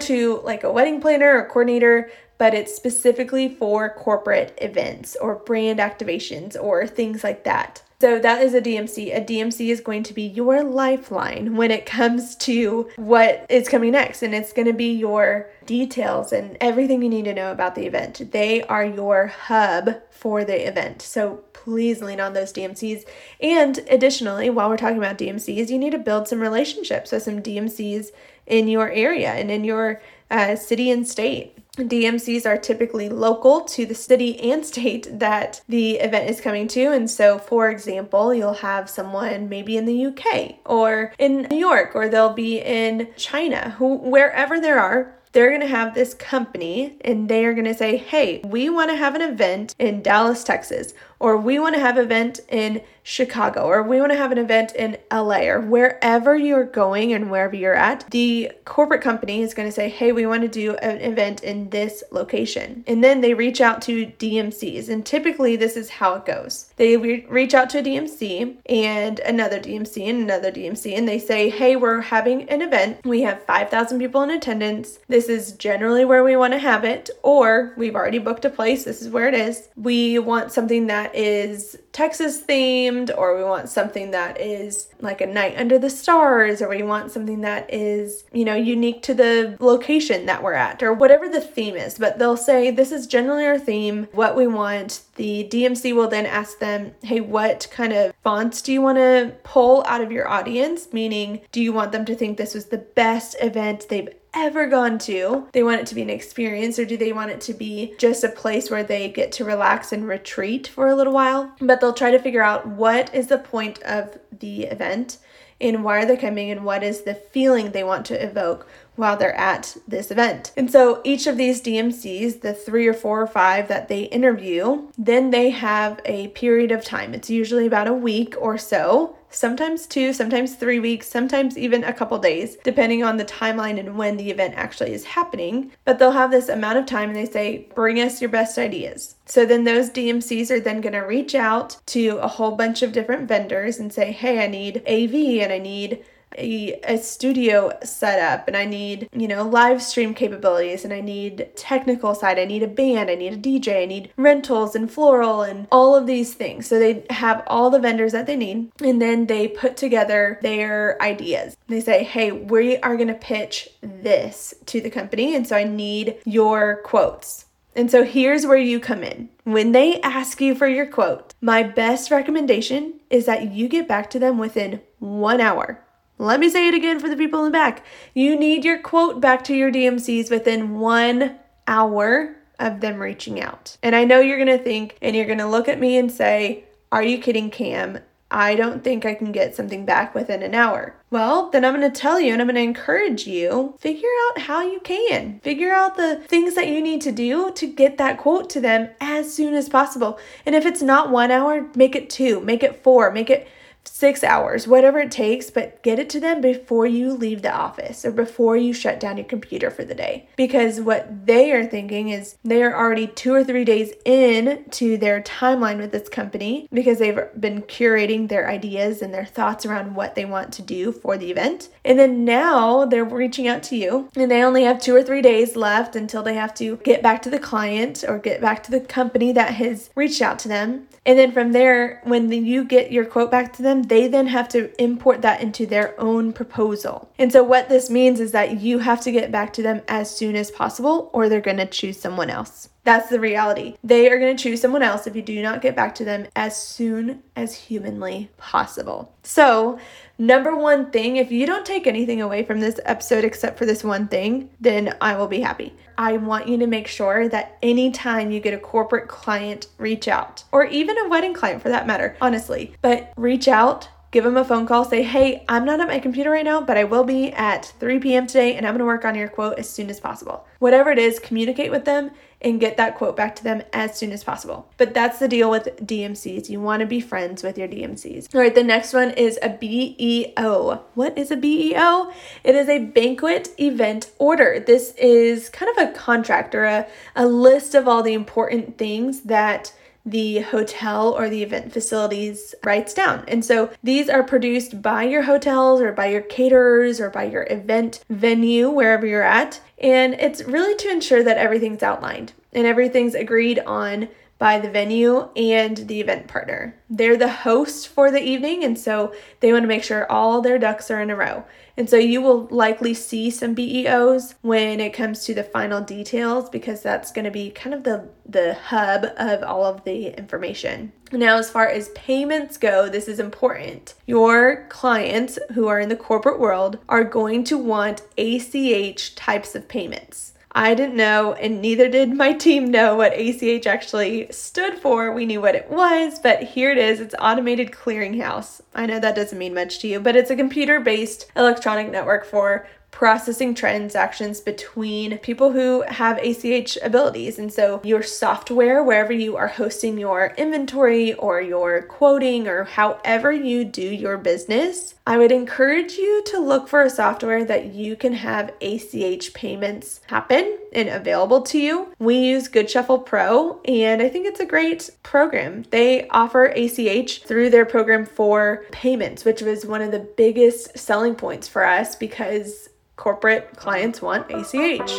to 0.01 0.43
like 0.45 0.63
a 0.63 0.71
wedding 0.71 1.01
planner 1.01 1.39
or 1.39 1.47
coordinator, 1.47 2.11
but 2.37 2.53
it's 2.53 2.75
specifically 2.75 3.49
for 3.49 3.89
corporate 3.89 4.57
events 4.61 5.17
or 5.23 5.37
brand 5.37 5.79
activations 5.79 6.55
or 6.61 6.87
things 6.87 7.25
like 7.25 7.45
that. 7.45 7.83
So 8.01 8.21
that 8.21 8.43
is 8.43 8.55
a 8.55 8.61
DMC. 8.61 9.17
A 9.17 9.21
DMC 9.21 9.71
is 9.71 9.81
going 9.81 10.05
to 10.05 10.15
be 10.15 10.23
your 10.23 10.63
lifeline 10.63 11.57
when 11.57 11.73
it 11.73 11.85
comes 11.85 12.37
to 12.37 12.89
what 12.95 13.45
is 13.49 13.69
coming 13.69 13.91
next, 13.91 14.23
and 14.23 14.33
it's 14.33 14.53
going 14.53 14.69
to 14.69 14.73
be 14.73 14.93
your 14.93 15.51
details 15.67 16.33
and 16.33 16.57
everything 16.61 17.03
you 17.03 17.09
need 17.09 17.25
to 17.25 17.35
know 17.35 17.51
about 17.51 17.75
the 17.75 17.87
event. 17.87 18.31
They 18.31 18.63
are 18.63 18.85
your 18.85 19.27
hub 19.27 20.01
for 20.11 20.45
the 20.45 20.69
event. 20.69 21.03
So 21.03 21.43
please 21.53 22.01
lean 22.01 22.21
on 22.21 22.35
those 22.35 22.53
DMCs. 22.53 23.03
And 23.41 23.79
additionally, 23.91 24.49
while 24.49 24.69
we're 24.69 24.77
talking 24.77 24.99
about 24.99 25.19
DMCs, 25.19 25.69
you 25.69 25.79
need 25.79 25.91
to 25.91 25.99
build 25.99 26.29
some 26.29 26.39
relationships 26.39 27.11
with 27.11 27.25
some 27.25 27.43
DMCs 27.43 28.11
in 28.47 28.69
your 28.69 28.93
area 28.93 29.33
and 29.33 29.51
in 29.51 29.65
your 29.65 30.01
uh, 30.31 30.55
city 30.55 30.93
and 30.93 31.07
state. 31.07 31.58
DMCs 31.79 32.47
are 32.47 32.59
typically 32.59 33.09
local 33.09 33.63
to 33.63 33.87
the 33.87 33.95
city 33.95 34.39
and 34.41 34.65
state 34.65 35.09
that 35.19 35.63
the 35.69 35.97
event 35.97 36.31
is 36.31 36.41
coming 36.41 36.69
to. 36.69 36.93
And 36.93 37.11
so, 37.11 37.39
for 37.39 37.71
example, 37.71 38.35
you'll 38.35 38.55
have 38.55 38.91
someone 38.91 39.49
maybe 39.49 39.77
in 39.77 39.85
the 39.85 40.07
UK 40.07 40.57
or 40.65 41.13
in 41.19 41.43
New 41.43 41.59
York, 41.59 41.95
or 41.95 42.09
they'll 42.09 42.33
be 42.33 42.59
in 42.61 43.09
China, 43.17 43.71
who, 43.79 43.97
wherever 43.97 44.61
there 44.61 44.81
are 44.81 45.15
they're 45.33 45.59
to 45.59 45.67
have 45.67 45.95
this 45.95 46.15
company 46.15 46.97
and 47.03 47.29
they 47.29 47.45
are 47.45 47.55
to 47.55 47.75
say, 47.75 47.97
hey, 47.97 48.41
we 48.45 48.71
want 48.71 48.91
to 48.91 48.97
have 48.97 49.15
an 49.15 49.21
event 49.21 49.75
in 49.79 50.03
Dallas, 50.03 50.43
Texas, 50.43 50.95
or 51.21 51.37
we 51.37 51.59
want 51.59 51.75
to 51.75 51.81
have 51.81 51.97
an 51.97 52.05
event 52.05 52.41
in 52.49 52.83
Chicago, 53.03 53.63
or 53.63 53.83
we 53.83 53.99
want 54.01 54.13
to 54.13 54.19
have 54.19 54.33
an 54.33 54.39
event 54.39 54.75
in 54.75 54.99
LA, 55.11 55.47
or 55.47 55.61
wherever 55.61 56.37
you're 56.37 56.65
going 56.65 57.13
and 57.15 57.31
wherever 57.31 57.57
you're 57.57 57.75
at, 57.75 58.05
the 58.11 58.53
corporate 58.67 59.01
company 59.01 59.41
is 59.41 59.55
going 59.55 59.67
to 59.67 59.73
say, 59.73 59.89
hey, 59.89 60.13
we 60.13 60.27
want 60.27 60.43
to 60.43 60.49
do 60.49 60.77
an 60.77 60.99
event 61.01 61.43
in 61.43 61.71
this 61.71 62.05
location. 62.11 62.85
And 62.87 63.03
then 63.03 63.23
they 63.23 63.33
reach 63.33 63.63
out 63.63 63.81
to 63.83 64.07
DMCs. 64.07 64.91
And 64.91 65.07
typically, 65.07 65.57
this 65.57 65.77
is 65.77 65.89
how 65.89 66.15
it 66.15 66.27
goes 66.27 66.71
they 66.77 66.97
re- 66.97 67.27
reach 67.29 67.55
out 67.55 67.71
to 67.71 67.79
a 67.79 67.83
DMC 67.83 68.57
and 68.67 69.19
another 69.21 69.59
DMC 69.59 70.09
and 70.09 70.23
another 70.23 70.53
DMC, 70.53 70.97
and 70.97 71.09
they 71.09 71.19
say, 71.19 71.51
hey, 71.51 71.77
we're 71.77 72.01
having 72.01 72.49
an 72.49 72.63
event. 72.63 73.05
We 73.05 73.23
have 73.23 73.43
5,000 73.45 73.99
people 73.99 74.23
in 74.23 74.31
attendance. 74.31 74.99
This 75.09 75.29
is 75.29 75.53
generally 75.53 76.05
where 76.05 76.23
we 76.23 76.37
want 76.37 76.53
to 76.53 76.59
have 76.59 76.85
it, 76.85 77.11
or 77.23 77.73
we've 77.77 77.97
already 77.97 78.19
booked 78.19 78.45
a 78.45 78.51
place. 78.51 78.85
This 78.85 79.03
is 79.03 79.09
where 79.09 79.29
it 79.29 79.35
is. 79.35 79.69
We 79.77 80.19
want 80.19 80.53
something 80.53 80.87
that 80.89 81.08
is 81.15 81.77
Texas 81.93 82.43
themed, 82.43 83.11
or 83.17 83.37
we 83.37 83.45
want 83.45 83.69
something 83.69 84.11
that 84.13 84.41
is 84.41 84.89
like 85.01 85.21
a 85.21 85.27
night 85.27 85.57
under 85.57 85.79
the 85.79 85.91
stars, 85.91 86.63
or 86.63 86.69
we 86.69 86.83
want 86.83 87.11
something 87.11 87.41
that 87.43 87.73
is, 87.73 88.25
you 88.33 88.45
know, 88.45 88.55
unique 88.55 89.03
to 89.03 89.15
the 89.15 89.57
location 89.61 90.27
that 90.27 90.43
we're 90.43 90.53
at, 90.55 90.83
or 90.83 90.93
whatever 90.93 91.29
the 91.29 91.41
theme 91.41 91.77
is. 91.77 91.99
But 91.99 92.19
they'll 92.19 92.37
say, 92.37 92.71
This 92.71 92.93
is 92.93 93.07
generally 93.07 93.47
our 93.47 93.59
theme, 93.59 94.09
what 94.13 94.37
we 94.37 94.47
want. 94.47 95.01
The 95.19 95.49
DMC 95.51 95.95
will 95.95 96.07
then 96.07 96.27
ask 96.27 96.61
them, 96.61 96.95
Hey, 97.03 97.21
what 97.21 97.67
kind 97.73 97.93
of 97.93 98.15
fonts 98.23 98.63
do 98.63 98.73
you 98.73 98.81
want 98.81 98.99
to 98.99 99.35
pull 99.43 99.85
out 99.87 100.01
of 100.01 100.13
your 100.13 100.29
audience? 100.29 100.93
Meaning, 100.93 101.41
do 101.51 101.61
you 101.61 101.73
want 101.73 101.91
them 101.91 102.05
to 102.05 102.15
think 102.15 102.39
this 102.39 102.55
was 102.55 102.67
the 102.67 102.79
best 102.79 103.35
event 103.41 103.87
they've 103.89 104.09
ever 104.35 104.67
gone 104.69 104.99
to. 104.99 105.49
They 105.53 105.63
want 105.63 105.81
it 105.81 105.87
to 105.89 105.95
be 105.95 106.03
an 106.03 106.11
experience, 106.11 106.79
or 106.79 106.85
do 106.85 106.97
they 106.97 107.13
want 107.13 107.31
it 107.31 107.41
to 107.43 107.55
be 107.55 107.95
just 107.99 108.23
a 108.23 108.29
place 108.29 108.71
where 108.71 108.85
they 108.85 109.09
get 109.09 109.33
to 109.33 109.45
relax 109.45 109.91
and 109.91 110.07
retreat 110.07 110.69
for 110.69 110.87
a 110.87 110.95
little 110.95 111.13
while? 111.13 111.53
But 111.61 111.81
they'll 111.81 111.93
try 111.93 112.11
to 112.11 112.19
figure 112.19 112.43
out 112.43 112.67
what 112.67 113.13
is 113.15 113.27
the 113.27 113.39
point 113.39 113.83
of 113.83 114.19
the 114.39 114.65
event 114.65 115.19
and 115.61 115.83
why 115.83 115.99
are 115.99 116.07
they 116.07 116.17
coming 116.17 116.51
and 116.51 116.65
what 116.65 116.85
is 116.85 117.03
the 117.03 117.15
feeling 117.15 117.71
they 117.71 117.83
want 117.83 118.07
to 118.07 118.23
evoke 118.23 118.69
while 118.99 119.17
they're 119.17 119.37
at 119.37 119.77
this 119.87 120.11
event. 120.11 120.53
And 120.57 120.71
so 120.71 121.01
each 121.05 121.27
of 121.27 121.37
these 121.37 121.63
DMCs, 121.63 122.41
the 122.41 122.53
three 122.53 122.87
or 122.87 122.95
four 122.95 123.23
or 123.23 123.27
five 123.27 123.69
that 123.69 123.89
they 123.89 124.03
interview, 124.03 124.89
then 124.99 125.31
they 125.31 125.51
have 125.51 126.01
a 126.05 126.29
period 126.29 126.73
of 126.73 126.85
time. 126.85 127.15
It's 127.15 127.31
usually 127.31 127.67
about 127.67 127.89
a 127.89 127.95
week 127.95 128.35
or 128.39 128.59
so 128.59 129.15
sometimes 129.31 129.87
two, 129.87 130.13
sometimes 130.13 130.55
three 130.55 130.79
weeks, 130.79 131.07
sometimes 131.07 131.59
even 131.59 131.85
a 131.85 131.93
couple 131.93 132.19
days, 132.19 132.57
depending 132.65 133.03
on 133.03 133.17
the 133.17 133.25
timeline 133.25 133.79
and 133.79 133.97
when 133.97 134.17
the 134.17 134.31
event 134.31 134.55
actually 134.57 134.93
is 134.93 135.05
happening. 135.05 135.73
But 135.85 135.99
they'll 135.99 136.13
have 136.13 136.31
this 136.31 136.49
amount 136.49 136.79
of 136.79 136.87
time 136.87 137.11
and 137.11 137.17
they 137.17 137.27
say, 137.27 137.69
bring 137.75 138.01
us 138.01 138.21
your 138.21 138.31
best 138.31 138.59
ideas. 138.59 139.17
So 139.27 139.45
then 139.45 139.65
those 139.65 139.91
DMCs 139.91 140.51
are 140.51 140.61
then 140.61 140.81
going 140.81 140.95
to 140.95 141.01
reach 141.01 141.35
out 141.35 141.77
to 141.87 142.19
a 142.19 142.29
whole 142.29 142.53
bunch 142.53 142.83
of 142.83 142.93
different 142.93 143.29
vendors 143.29 143.79
and 143.79 143.93
say, 143.93 144.13
hey, 144.13 144.43
I 144.43 144.47
need 144.47 144.79
AV 144.87 145.43
and 145.43 145.53
I 145.53 145.59
need 145.59 146.05
a, 146.37 146.81
a 146.85 146.99
studio 146.99 147.73
setup 147.83 148.49
and 148.49 148.57
I 148.57 148.65
need, 148.65 149.09
you 149.13 149.29
know, 149.29 149.43
live 149.43 149.83
stream 149.83 150.15
capabilities 150.15 150.85
and 150.85 150.93
I 150.93 151.01
need 151.01 151.51
technical 151.57 152.15
side, 152.15 152.39
I 152.39 152.45
need 152.45 152.63
a 152.63 152.69
band, 152.69 153.11
I 153.11 153.15
need 153.15 153.33
a 153.33 153.37
DJ, 153.37 153.83
I 153.83 153.87
need 153.87 154.13
rentals 154.17 154.75
and 154.75 154.91
floral 154.91 155.43
and 155.43 155.67
all 155.71 155.95
of 155.95 156.07
these 156.07 156.35
things. 156.35 156.67
So 156.67 156.79
they 156.79 157.05
have 157.11 157.43
all 157.47 157.71
the 157.71 157.81
vendors 157.81 158.13
that 158.13 158.27
they 158.27 158.37
need 158.37 158.71
and 158.81 159.01
then 159.01 159.27
they 159.27 159.49
put 159.49 159.77
together 159.77 160.39
their 160.43 161.01
ideas. 161.03 161.57
They 161.69 161.81
say, 161.81 162.05
hey, 162.05 162.33
we 162.33 162.79
are 162.79 162.97
going 162.97 163.09
to 163.09 163.15
pitch 163.15 163.69
this 163.81 164.55
to 164.67 164.81
the 164.81 164.91
company. 164.91 165.35
And 165.35 165.47
so 165.47 165.57
I 165.57 165.65
need 165.65 166.17
your 166.25 166.83
quotes. 166.85 167.47
And 167.79 167.91
so 167.91 168.03
here's 168.03 168.45
where 168.45 168.59
you 168.59 168.81
come 168.81 169.05
in. 169.05 169.29
When 169.45 169.71
they 169.73 170.01
ask 170.01 170.41
you 170.41 170.57
for 170.57 170.67
your 170.67 170.87
quote, 170.87 171.33
my 171.41 171.63
best 171.63 172.11
recommendation 172.11 172.95
is 173.09 173.27
that 173.27 173.53
you 173.53 173.69
get 173.69 173.87
back 173.87 174.11
to 174.11 174.19
them 174.19 174.37
within 174.37 174.81
one 174.99 175.41
hour. 175.41 175.85
Let 176.19 176.41
me 176.41 176.49
say 176.49 176.67
it 176.67 176.75
again 176.75 176.99
for 176.99 177.09
the 177.09 177.17
people 177.17 177.41
in 177.41 177.45
the 177.47 177.51
back. 177.51 177.85
You 178.13 178.37
need 178.37 178.65
your 178.65 178.81
quote 178.81 179.21
back 179.21 179.45
to 179.45 179.55
your 179.55 179.71
DMCs 179.71 180.31
within 180.31 180.79
one 180.79 181.37
hour 181.69 182.35
of 182.59 182.81
them 182.81 182.99
reaching 182.99 183.41
out. 183.41 183.77
And 183.85 183.95
I 183.95 184.05
know 184.05 184.19
you're 184.19 184.45
to 184.45 184.59
think 184.59 184.99
and 185.01 185.15
you're 185.15 185.27
to 185.39 185.47
look 185.47 185.69
at 185.69 185.79
me 185.79 185.97
and 185.97 186.11
say, 186.11 186.65
Are 186.91 187.05
you 187.05 187.19
kidding, 187.19 187.51
Cam? 187.51 188.01
I 188.31 188.57
don't 188.57 188.85
think 188.85 189.07
I 189.07 189.15
can 189.15 189.33
get 189.33 189.55
something 189.55 189.87
back 189.87 190.15
within 190.15 190.43
an 190.43 190.55
hour. 190.55 190.95
Well, 191.11 191.51
then 191.51 191.65
I'm 191.65 191.75
going 191.75 191.91
to 191.91 192.01
tell 192.01 192.21
you 192.21 192.33
and 192.33 192.43
I'm 192.43 192.49
going 192.49 192.57
to 192.57 192.61
encourage 192.61 193.27
you 193.27 193.75
figure 193.79 194.09
out 194.29 194.43
how 194.43 194.61
you 194.61 194.81
can. 194.81 195.41
Figure 195.41 195.73
out 195.73 195.97
the 195.97 196.17
things 196.17 196.55
that 196.55 196.69
you 196.69 196.83
need 196.83 197.01
to 197.03 197.13
do 197.13 197.53
to 197.53 197.67
get 197.67 197.97
that 197.97 198.19
quote 198.19 198.51
to 198.51 198.61
them 198.61 198.91
as 199.01 199.33
soon 199.33 199.55
as 199.55 199.71
possible. 199.71 200.19
And 200.45 200.55
if 200.55 200.67
it's 200.67 200.83
not 200.83 201.11
1 201.11 201.31
hour, 201.31 201.69
make 201.75 201.97
it 201.97 202.11
2, 202.11 202.41
make 202.41 202.63
it 202.63 202.83
4, 202.83 203.13
make 203.13 203.31
it 203.31 203.49
six 203.95 204.23
hours, 204.23 204.67
whatever 204.67 204.99
it 204.99 205.11
takes, 205.11 205.51
but 205.51 205.83
get 205.83 205.99
it 205.99 206.11
to 206.11 206.21
them 206.21 206.41
before 206.41 206.87
you 206.87 207.13
leave 207.13 207.43
the 207.43 207.55
office 207.55 208.05
or 208.05 208.13
before 208.13 208.57
you 208.57 208.73
shut 208.73 209.01
down 209.01 209.17
your 209.17 209.27
computer 209.27 209.71
for 209.71 209.85
the 209.85 209.95
day. 209.95 210.29
Because 210.37 210.81
what 210.81 211.27
they 211.27 211.53
are 211.53 211.67
thinking 211.67 212.09
is 212.09 212.37
they 212.45 212.63
are 212.63 212.77
already 212.77 213.07
two 213.07 213.35
or 213.35 213.45
three 213.45 213.65
days 213.65 213.93
in 214.05 214.65
to 214.71 214.97
their 214.97 215.21
timeline 215.23 215.79
with 215.79 215.93
this 215.93 216.09
company 216.09 216.69
because 216.73 216.99
they've 216.99 217.21
been 217.39 217.63
curating 217.63 218.29
their 218.29 218.49
ideas 218.49 219.03
and 219.03 219.13
their 219.13 219.27
thoughts 219.27 219.67
around 219.67 219.95
what 219.95 220.15
they 220.15 220.25
want 220.25 220.53
to 220.55 220.63
do 220.63 220.93
for 220.93 221.17
the 221.17 221.31
event. 221.31 221.69
And 221.85 221.99
then 221.99 222.25
now 222.25 222.85
they're 222.85 223.05
reaching 223.05 223.49
out 223.49 223.63
to 223.65 223.77
you 223.77 224.11
and 224.17 224.31
they 224.31 224.43
only 224.43 224.65
have 224.65 224.81
two 224.81 224.95
or 224.95 225.03
three 225.03 225.23
days 225.23 225.57
left 225.57 225.97
until 225.97 226.23
they 226.23 226.35
have 226.35 226.55
to 226.55 226.77
get 226.79 227.03
back 227.03 227.23
to 227.23 227.31
the 227.31 227.39
client 227.39 228.05
or 228.07 228.19
get 228.19 228.41
back 228.41 228.63
to 228.65 228.71
the 228.71 228.81
company 228.81 229.33
that 229.33 229.55
has 229.55 229.91
reached 229.95 230.23
out 230.23 230.39
to 230.41 230.49
them. 230.49 230.89
And 231.09 231.19
then 231.19 231.33
from 231.33 231.53
there, 231.53 232.03
when 232.05 232.31
you 232.31 232.65
get 232.65 232.93
your 232.93 233.07
quote 233.07 233.31
back 233.31 233.55
to 233.55 233.63
them, 233.63 233.85
they 233.85 234.09
then 234.09 234.27
have 234.27 234.47
to 234.51 234.71
import 234.81 235.23
that 235.23 235.41
into 235.41 235.65
their 235.65 235.99
own 235.99 236.35
proposal. 236.35 237.11
And 237.19 237.33
so, 237.33 237.43
what 237.43 237.71
this 237.71 237.89
means 237.89 238.21
is 238.21 238.33
that 238.33 238.61
you 238.61 238.81
have 238.81 239.01
to 239.01 239.11
get 239.11 239.33
back 239.33 239.55
to 239.55 239.63
them 239.63 239.81
as 239.89 240.15
soon 240.15 240.37
as 240.37 240.51
possible, 240.51 241.09
or 241.15 241.31
they're 241.31 241.41
to 241.41 241.65
choose 241.65 241.99
someone 241.99 242.29
else. 242.29 242.69
That's 242.85 243.09
the 243.09 243.21
reality. 243.21 243.79
They 243.83 244.11
are 244.11 244.19
going 244.19 244.37
to 244.37 244.43
choose 244.43 244.61
someone 244.61 244.83
else 244.83 245.07
if 245.07 245.17
you 245.17 245.23
do 245.23 245.41
not 245.41 245.63
get 245.63 245.75
back 245.75 245.95
to 245.95 246.05
them 246.05 246.27
as 246.37 246.63
soon 246.63 247.23
as 247.35 247.55
humanly 247.55 248.31
possible. 248.37 249.15
So, 249.23 249.79
number 250.19 250.55
one 250.55 250.91
thing, 250.91 251.17
if 251.17 251.31
you 251.31 251.47
don't 251.47 251.65
take 251.65 251.87
anything 251.87 252.21
away 252.21 252.45
from 252.45 252.61
this 252.61 252.81
episode 252.85 253.25
except 253.25 253.57
for 253.57 253.65
this 253.65 253.83
one 253.83 254.09
thing, 254.09 254.51
then 254.61 254.95
I 255.01 255.17
will 255.17 255.29
be 255.29 255.41
happy. 255.41 255.75
I 255.97 256.17
want 256.17 256.49
you 256.49 256.59
to 256.59 256.67
make 256.67 256.87
sure 256.87 257.29
that 257.29 257.57
anytime 257.63 258.31
you 258.31 258.41
get 258.41 258.55
a 258.55 258.59
corporate 258.59 259.09
client, 259.09 259.69
reach 259.79 260.09
out, 260.09 260.45
or 260.53 260.65
even 260.65 260.99
a 260.99 261.09
wedding 261.09 261.35
client 261.35 261.63
for 261.63 261.71
that 261.71 261.87
matter, 261.87 262.17
honestly, 262.21 262.75
but 262.83 263.13
reach 263.17 263.49
out 263.49 263.89
give 264.11 264.25
them 264.25 264.37
a 264.37 264.45
phone 264.45 264.67
call, 264.67 264.85
say, 264.85 265.03
hey, 265.03 265.45
I'm 265.49 265.65
not 265.65 265.81
at 265.81 265.89
my 265.89 265.99
computer 265.99 266.31
right 266.31 266.45
now, 266.45 266.61
but 266.61 266.79
I 266.79 266.85
will 266.85 267.05
be 267.05 267.31
at 267.33 267.67
3 267.79 267.99
p.m. 267.99 268.27
today 268.27 268.55
and 268.55 268.67
I'm 268.67 268.75
gonna 268.75 268.85
work 268.85 269.05
on 269.05 269.15
your 269.15 269.29
quote 269.29 269.59
as 269.59 269.69
soon 269.69 269.91
as 269.91 270.01
possible. 270.01 270.47
Whatever 270.61 270.91
it 270.91 270.99
is, 270.99 271.19
communicate 271.19 271.71
with 271.71 271.85
them 271.85 272.11
and 272.41 272.61
get 272.61 272.77
that 272.77 272.97
quote 272.97 273.17
back 273.17 273.35
to 273.37 273.45
them 273.45 273.63
as 273.73 273.97
soon 273.97 274.13
as 274.13 274.23
possible. 274.23 274.69
But 274.77 274.95
that's 274.95 275.19
the 275.19 275.29
deal 275.29 275.51
with 275.51 275.69
DMCs. 275.85 276.49
You 276.49 276.61
wanna 276.61 276.87
be 276.87 277.01
friends 277.01 277.43
with 277.43 277.59
your 277.59 277.69
DMCs. 277.69 278.35
All 278.35 278.41
right, 278.41 278.55
the 278.55 278.63
next 278.63 278.93
one 278.93 279.11
is 279.11 279.39
a 279.43 279.49
BEO. 279.49 280.83
What 280.95 281.19
is 281.19 281.31
a 281.31 281.37
BEO? 281.37 282.13
It 282.45 282.55
is 282.55 282.69
a 282.69 282.79
banquet 282.79 283.49
event 283.59 284.11
order. 284.19 284.63
This 284.65 284.95
is 284.97 285.49
kind 285.49 285.71
of 285.77 285.89
a 285.89 285.93
contract 285.93 286.55
or 286.55 286.65
a, 286.65 286.87
a 287.17 287.27
list 287.27 287.75
of 287.75 287.89
all 287.89 288.03
the 288.03 288.15
important 288.15 288.79
things 288.79 289.23
that 289.23 289.73
the 290.11 290.41
hotel 290.41 291.11
or 291.11 291.29
the 291.29 291.43
event 291.43 291.73
facilities 291.73 292.55
writes 292.65 292.95
down. 292.95 293.25
And 293.29 293.45
so 293.45 293.71
these 293.83 294.09
are 294.09 294.23
produced 294.23 294.81
by 294.81 295.05
your 295.05 295.23
hotels 295.23 295.81
or 295.81 295.93
by 295.93 296.07
your 296.07 296.23
caterers 296.23 297.01
or 297.01 297.11
by 297.11 297.25
your 297.25 297.47
event 297.51 298.05
venue, 298.09 298.71
wherever 298.71 299.07
you're 299.07 299.23
at. 299.23 299.61
And 299.79 300.15
it's 300.15 300.43
really 300.43 300.75
to 300.77 300.91
ensure 300.91 301.23
that 301.23 301.39
everything's 301.39 301.83
outlined 301.83 302.33
and 302.53 302.67
everything's 302.67 303.15
agreed 303.15 303.59
on 303.61 304.09
by 304.39 304.59
the 304.59 304.71
venue 304.71 305.29
and 305.35 305.77
the 305.89 306.01
event 306.01 306.29
partner. 306.29 306.77
They're 306.89 307.17
the 307.17 307.29
host 307.29 307.89
for 307.89 308.11
the 308.11 308.23
evening, 308.23 308.65
and 308.65 308.79
so 308.79 309.13
they 309.41 309.53
want 309.53 309.65
to 309.65 309.69
make 309.69 309.83
sure 309.83 310.11
all 310.11 310.41
their 310.41 310.59
ducks 310.59 310.91
are 310.91 311.03
in 311.03 311.11
a 311.11 311.17
row. 311.17 311.45
And 311.77 311.89
so 311.89 311.97
you 311.97 312.21
will 312.21 312.47
likely 312.51 312.93
see 312.93 313.31
some 313.31 313.55
BEOs 313.55 314.35
when 314.43 314.81
it 314.81 314.93
comes 314.93 315.25
to 315.25 315.35
the 315.35 315.45
final 315.45 315.81
details 315.81 316.51
because 316.51 316.83
that's 316.83 317.13
going 317.13 317.25
to 317.25 317.31
be 317.31 317.51
kind 317.51 317.73
of 317.73 317.85
the, 317.85 318.09
the 318.27 318.55
hub 318.55 319.07
of 319.17 319.45
all 319.45 319.65
of 319.65 319.85
the 319.85 320.09
information. 320.19 320.93
Now, 321.13 321.39
as 321.39 321.51
far 321.51 321.69
as 321.69 321.91
payments 321.91 322.57
go, 322.57 322.89
this 322.89 323.07
is 323.07 323.21
important. 323.21 323.95
Your 324.07 324.67
clients 324.69 325.39
who 325.55 325.69
are 325.69 325.79
in 325.79 325.89
the 325.89 325.97
corporate 325.97 326.41
world 326.41 326.79
are 326.89 327.05
going 327.05 327.45
to 327.45 327.57
want 327.57 328.03
ACH 328.19 329.15
types 329.15 329.55
of 329.55 329.69
payments. 329.69 330.33
I 330.53 330.75
didn't 330.75 330.97
know, 330.97 331.35
and 331.35 331.61
neither 331.61 331.89
did 331.89 332.15
my 332.15 332.33
team 332.33 332.71
know 332.71 332.97
what 332.97 333.13
ACH 333.13 333.67
actually 333.67 334.29
stood 334.31 334.79
for. 334.79 335.13
We 335.13 335.27
knew 335.27 335.41
what 335.41 335.55
it 335.55 335.71
was, 335.71 336.19
but 336.19 336.43
here 336.43 336.71
it 336.73 336.79
is 336.79 337.01
it's 337.01 337.15
Automated 337.19 337.71
Clearinghouse. 337.71 338.63
I 338.75 338.87
know 338.87 338.99
that 338.99 339.15
doesn't 339.15 339.39
mean 339.39 339.55
much 339.55 339.79
to 339.81 339.89
you, 339.89 340.01
but 340.01 340.17
it's 340.17 340.31
a 340.31 340.37
computer 340.37 340.81
based 340.81 341.31
electronic 341.37 341.91
network 341.91 342.25
for 342.25 342.67
processing 342.91 343.55
transactions 343.55 344.41
between 344.41 345.19
people 345.19 345.53
who 345.53 345.83
have 345.83 346.19
ACH 346.19 346.77
abilities. 346.83 347.39
And 347.39 347.53
so, 347.53 347.81
your 347.85 348.03
software, 348.03 348.83
wherever 348.83 349.13
you 349.13 349.37
are 349.37 349.49
hosting 349.49 349.99
your 349.99 350.35
inventory 350.37 351.15
or 351.15 351.41
your 351.41 351.83
quoting 351.83 352.49
or 352.49 352.65
however 352.65 353.33
you 353.33 353.65
do 353.65 353.83
your 353.83 354.19
business, 354.19 354.95
I 355.07 355.17
would 355.17 355.33
encourage 355.33 355.93
you 355.93 356.23
to 356.27 356.39
look 356.39 356.69
for 356.69 356.83
a 356.83 356.91
software 356.91 357.45
that 357.45 357.73
you 357.73 357.97
can 357.97 358.13
have 358.15 358.53
ACH 358.61 359.33
payments 359.33 360.01
happen 360.07 360.59
and 360.73 360.89
available 360.89 361.43
to 361.43 361.59
you. 361.59 361.95
We 361.99 362.19
use 362.19 362.49
Goodshuffle 362.49 363.07
Pro, 363.07 363.61
and 363.65 364.03
I 364.03 364.09
think 364.09 364.27
it's 364.27 364.41
a 364.41 364.47
great 364.47 364.91
program. 365.03 365.65
They 365.71 366.09
offer 366.09 366.47
ACH 366.47 367.23
through 367.23 367.51
their 367.51 367.65
program 367.65 368.05
for 368.05 368.65
payments, 368.71 369.25
which 369.25 369.41
was 369.41 369.65
one 369.65 369.83
of 369.83 369.93
the 369.93 370.07
biggest 370.17 370.77
selling 370.77 371.15
points 371.15 371.49
for 371.49 371.65
us 371.65 371.97
because 371.97 372.69
corporate 372.99 373.57
clients 373.57 374.03
want 374.03 374.31
ACH. 374.31 374.91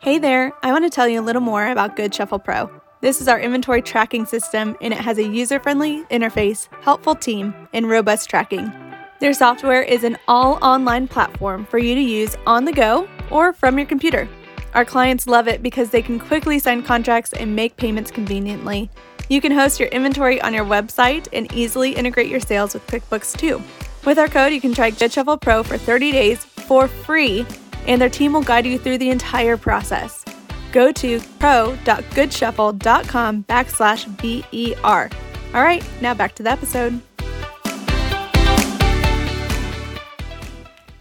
Hey 0.00 0.18
there, 0.18 0.52
I 0.62 0.72
want 0.72 0.84
to 0.84 0.90
tell 0.90 1.06
you 1.06 1.20
a 1.20 1.22
little 1.22 1.42
more 1.42 1.68
about 1.68 1.96
Goodshuffle 1.96 2.42
Pro. 2.42 2.70
This 3.02 3.20
is 3.20 3.28
our 3.28 3.38
inventory 3.38 3.82
tracking 3.82 4.24
system, 4.26 4.76
and 4.80 4.92
it 4.92 4.98
has 4.98 5.18
a 5.18 5.28
user 5.28 5.60
friendly 5.60 6.04
interface, 6.04 6.68
helpful 6.82 7.14
team, 7.14 7.54
and 7.72 7.88
robust 7.88 8.28
tracking. 8.28 8.72
Their 9.20 9.34
software 9.34 9.82
is 9.82 10.04
an 10.04 10.16
all 10.26 10.54
online 10.64 11.06
platform 11.06 11.66
for 11.66 11.78
you 11.78 11.94
to 11.94 12.00
use 12.00 12.34
on 12.46 12.64
the 12.64 12.72
go 12.72 13.06
or 13.30 13.52
from 13.52 13.76
your 13.76 13.86
computer. 13.86 14.26
Our 14.74 14.84
clients 14.84 15.26
love 15.26 15.48
it 15.48 15.62
because 15.62 15.90
they 15.90 16.02
can 16.02 16.18
quickly 16.18 16.58
sign 16.58 16.82
contracts 16.82 17.32
and 17.34 17.54
make 17.54 17.76
payments 17.76 18.10
conveniently. 18.10 18.90
You 19.28 19.40
can 19.40 19.52
host 19.52 19.78
your 19.78 19.90
inventory 19.90 20.40
on 20.40 20.54
your 20.54 20.64
website 20.64 21.28
and 21.32 21.52
easily 21.52 21.92
integrate 21.92 22.30
your 22.30 22.40
sales 22.40 22.72
with 22.72 22.86
QuickBooks 22.86 23.36
too. 23.36 23.62
With 24.08 24.18
our 24.18 24.26
code, 24.26 24.52
you 24.54 24.60
can 24.62 24.72
try 24.72 24.90
Goodshuffle 24.90 25.38
Pro 25.38 25.62
for 25.62 25.76
30 25.76 26.12
days 26.12 26.42
for 26.42 26.88
free, 26.88 27.44
and 27.86 28.00
their 28.00 28.08
team 28.08 28.32
will 28.32 28.40
guide 28.40 28.64
you 28.64 28.78
through 28.78 28.96
the 28.96 29.10
entire 29.10 29.58
process. 29.58 30.24
Go 30.72 30.90
to 30.92 31.20
pro.goodshuffle.com 31.38 33.44
backslash 33.44 34.06
BER. 34.16 35.10
All 35.54 35.62
right, 35.62 35.86
now 36.00 36.14
back 36.14 36.34
to 36.36 36.42
the 36.42 36.50
episode. 36.50 37.02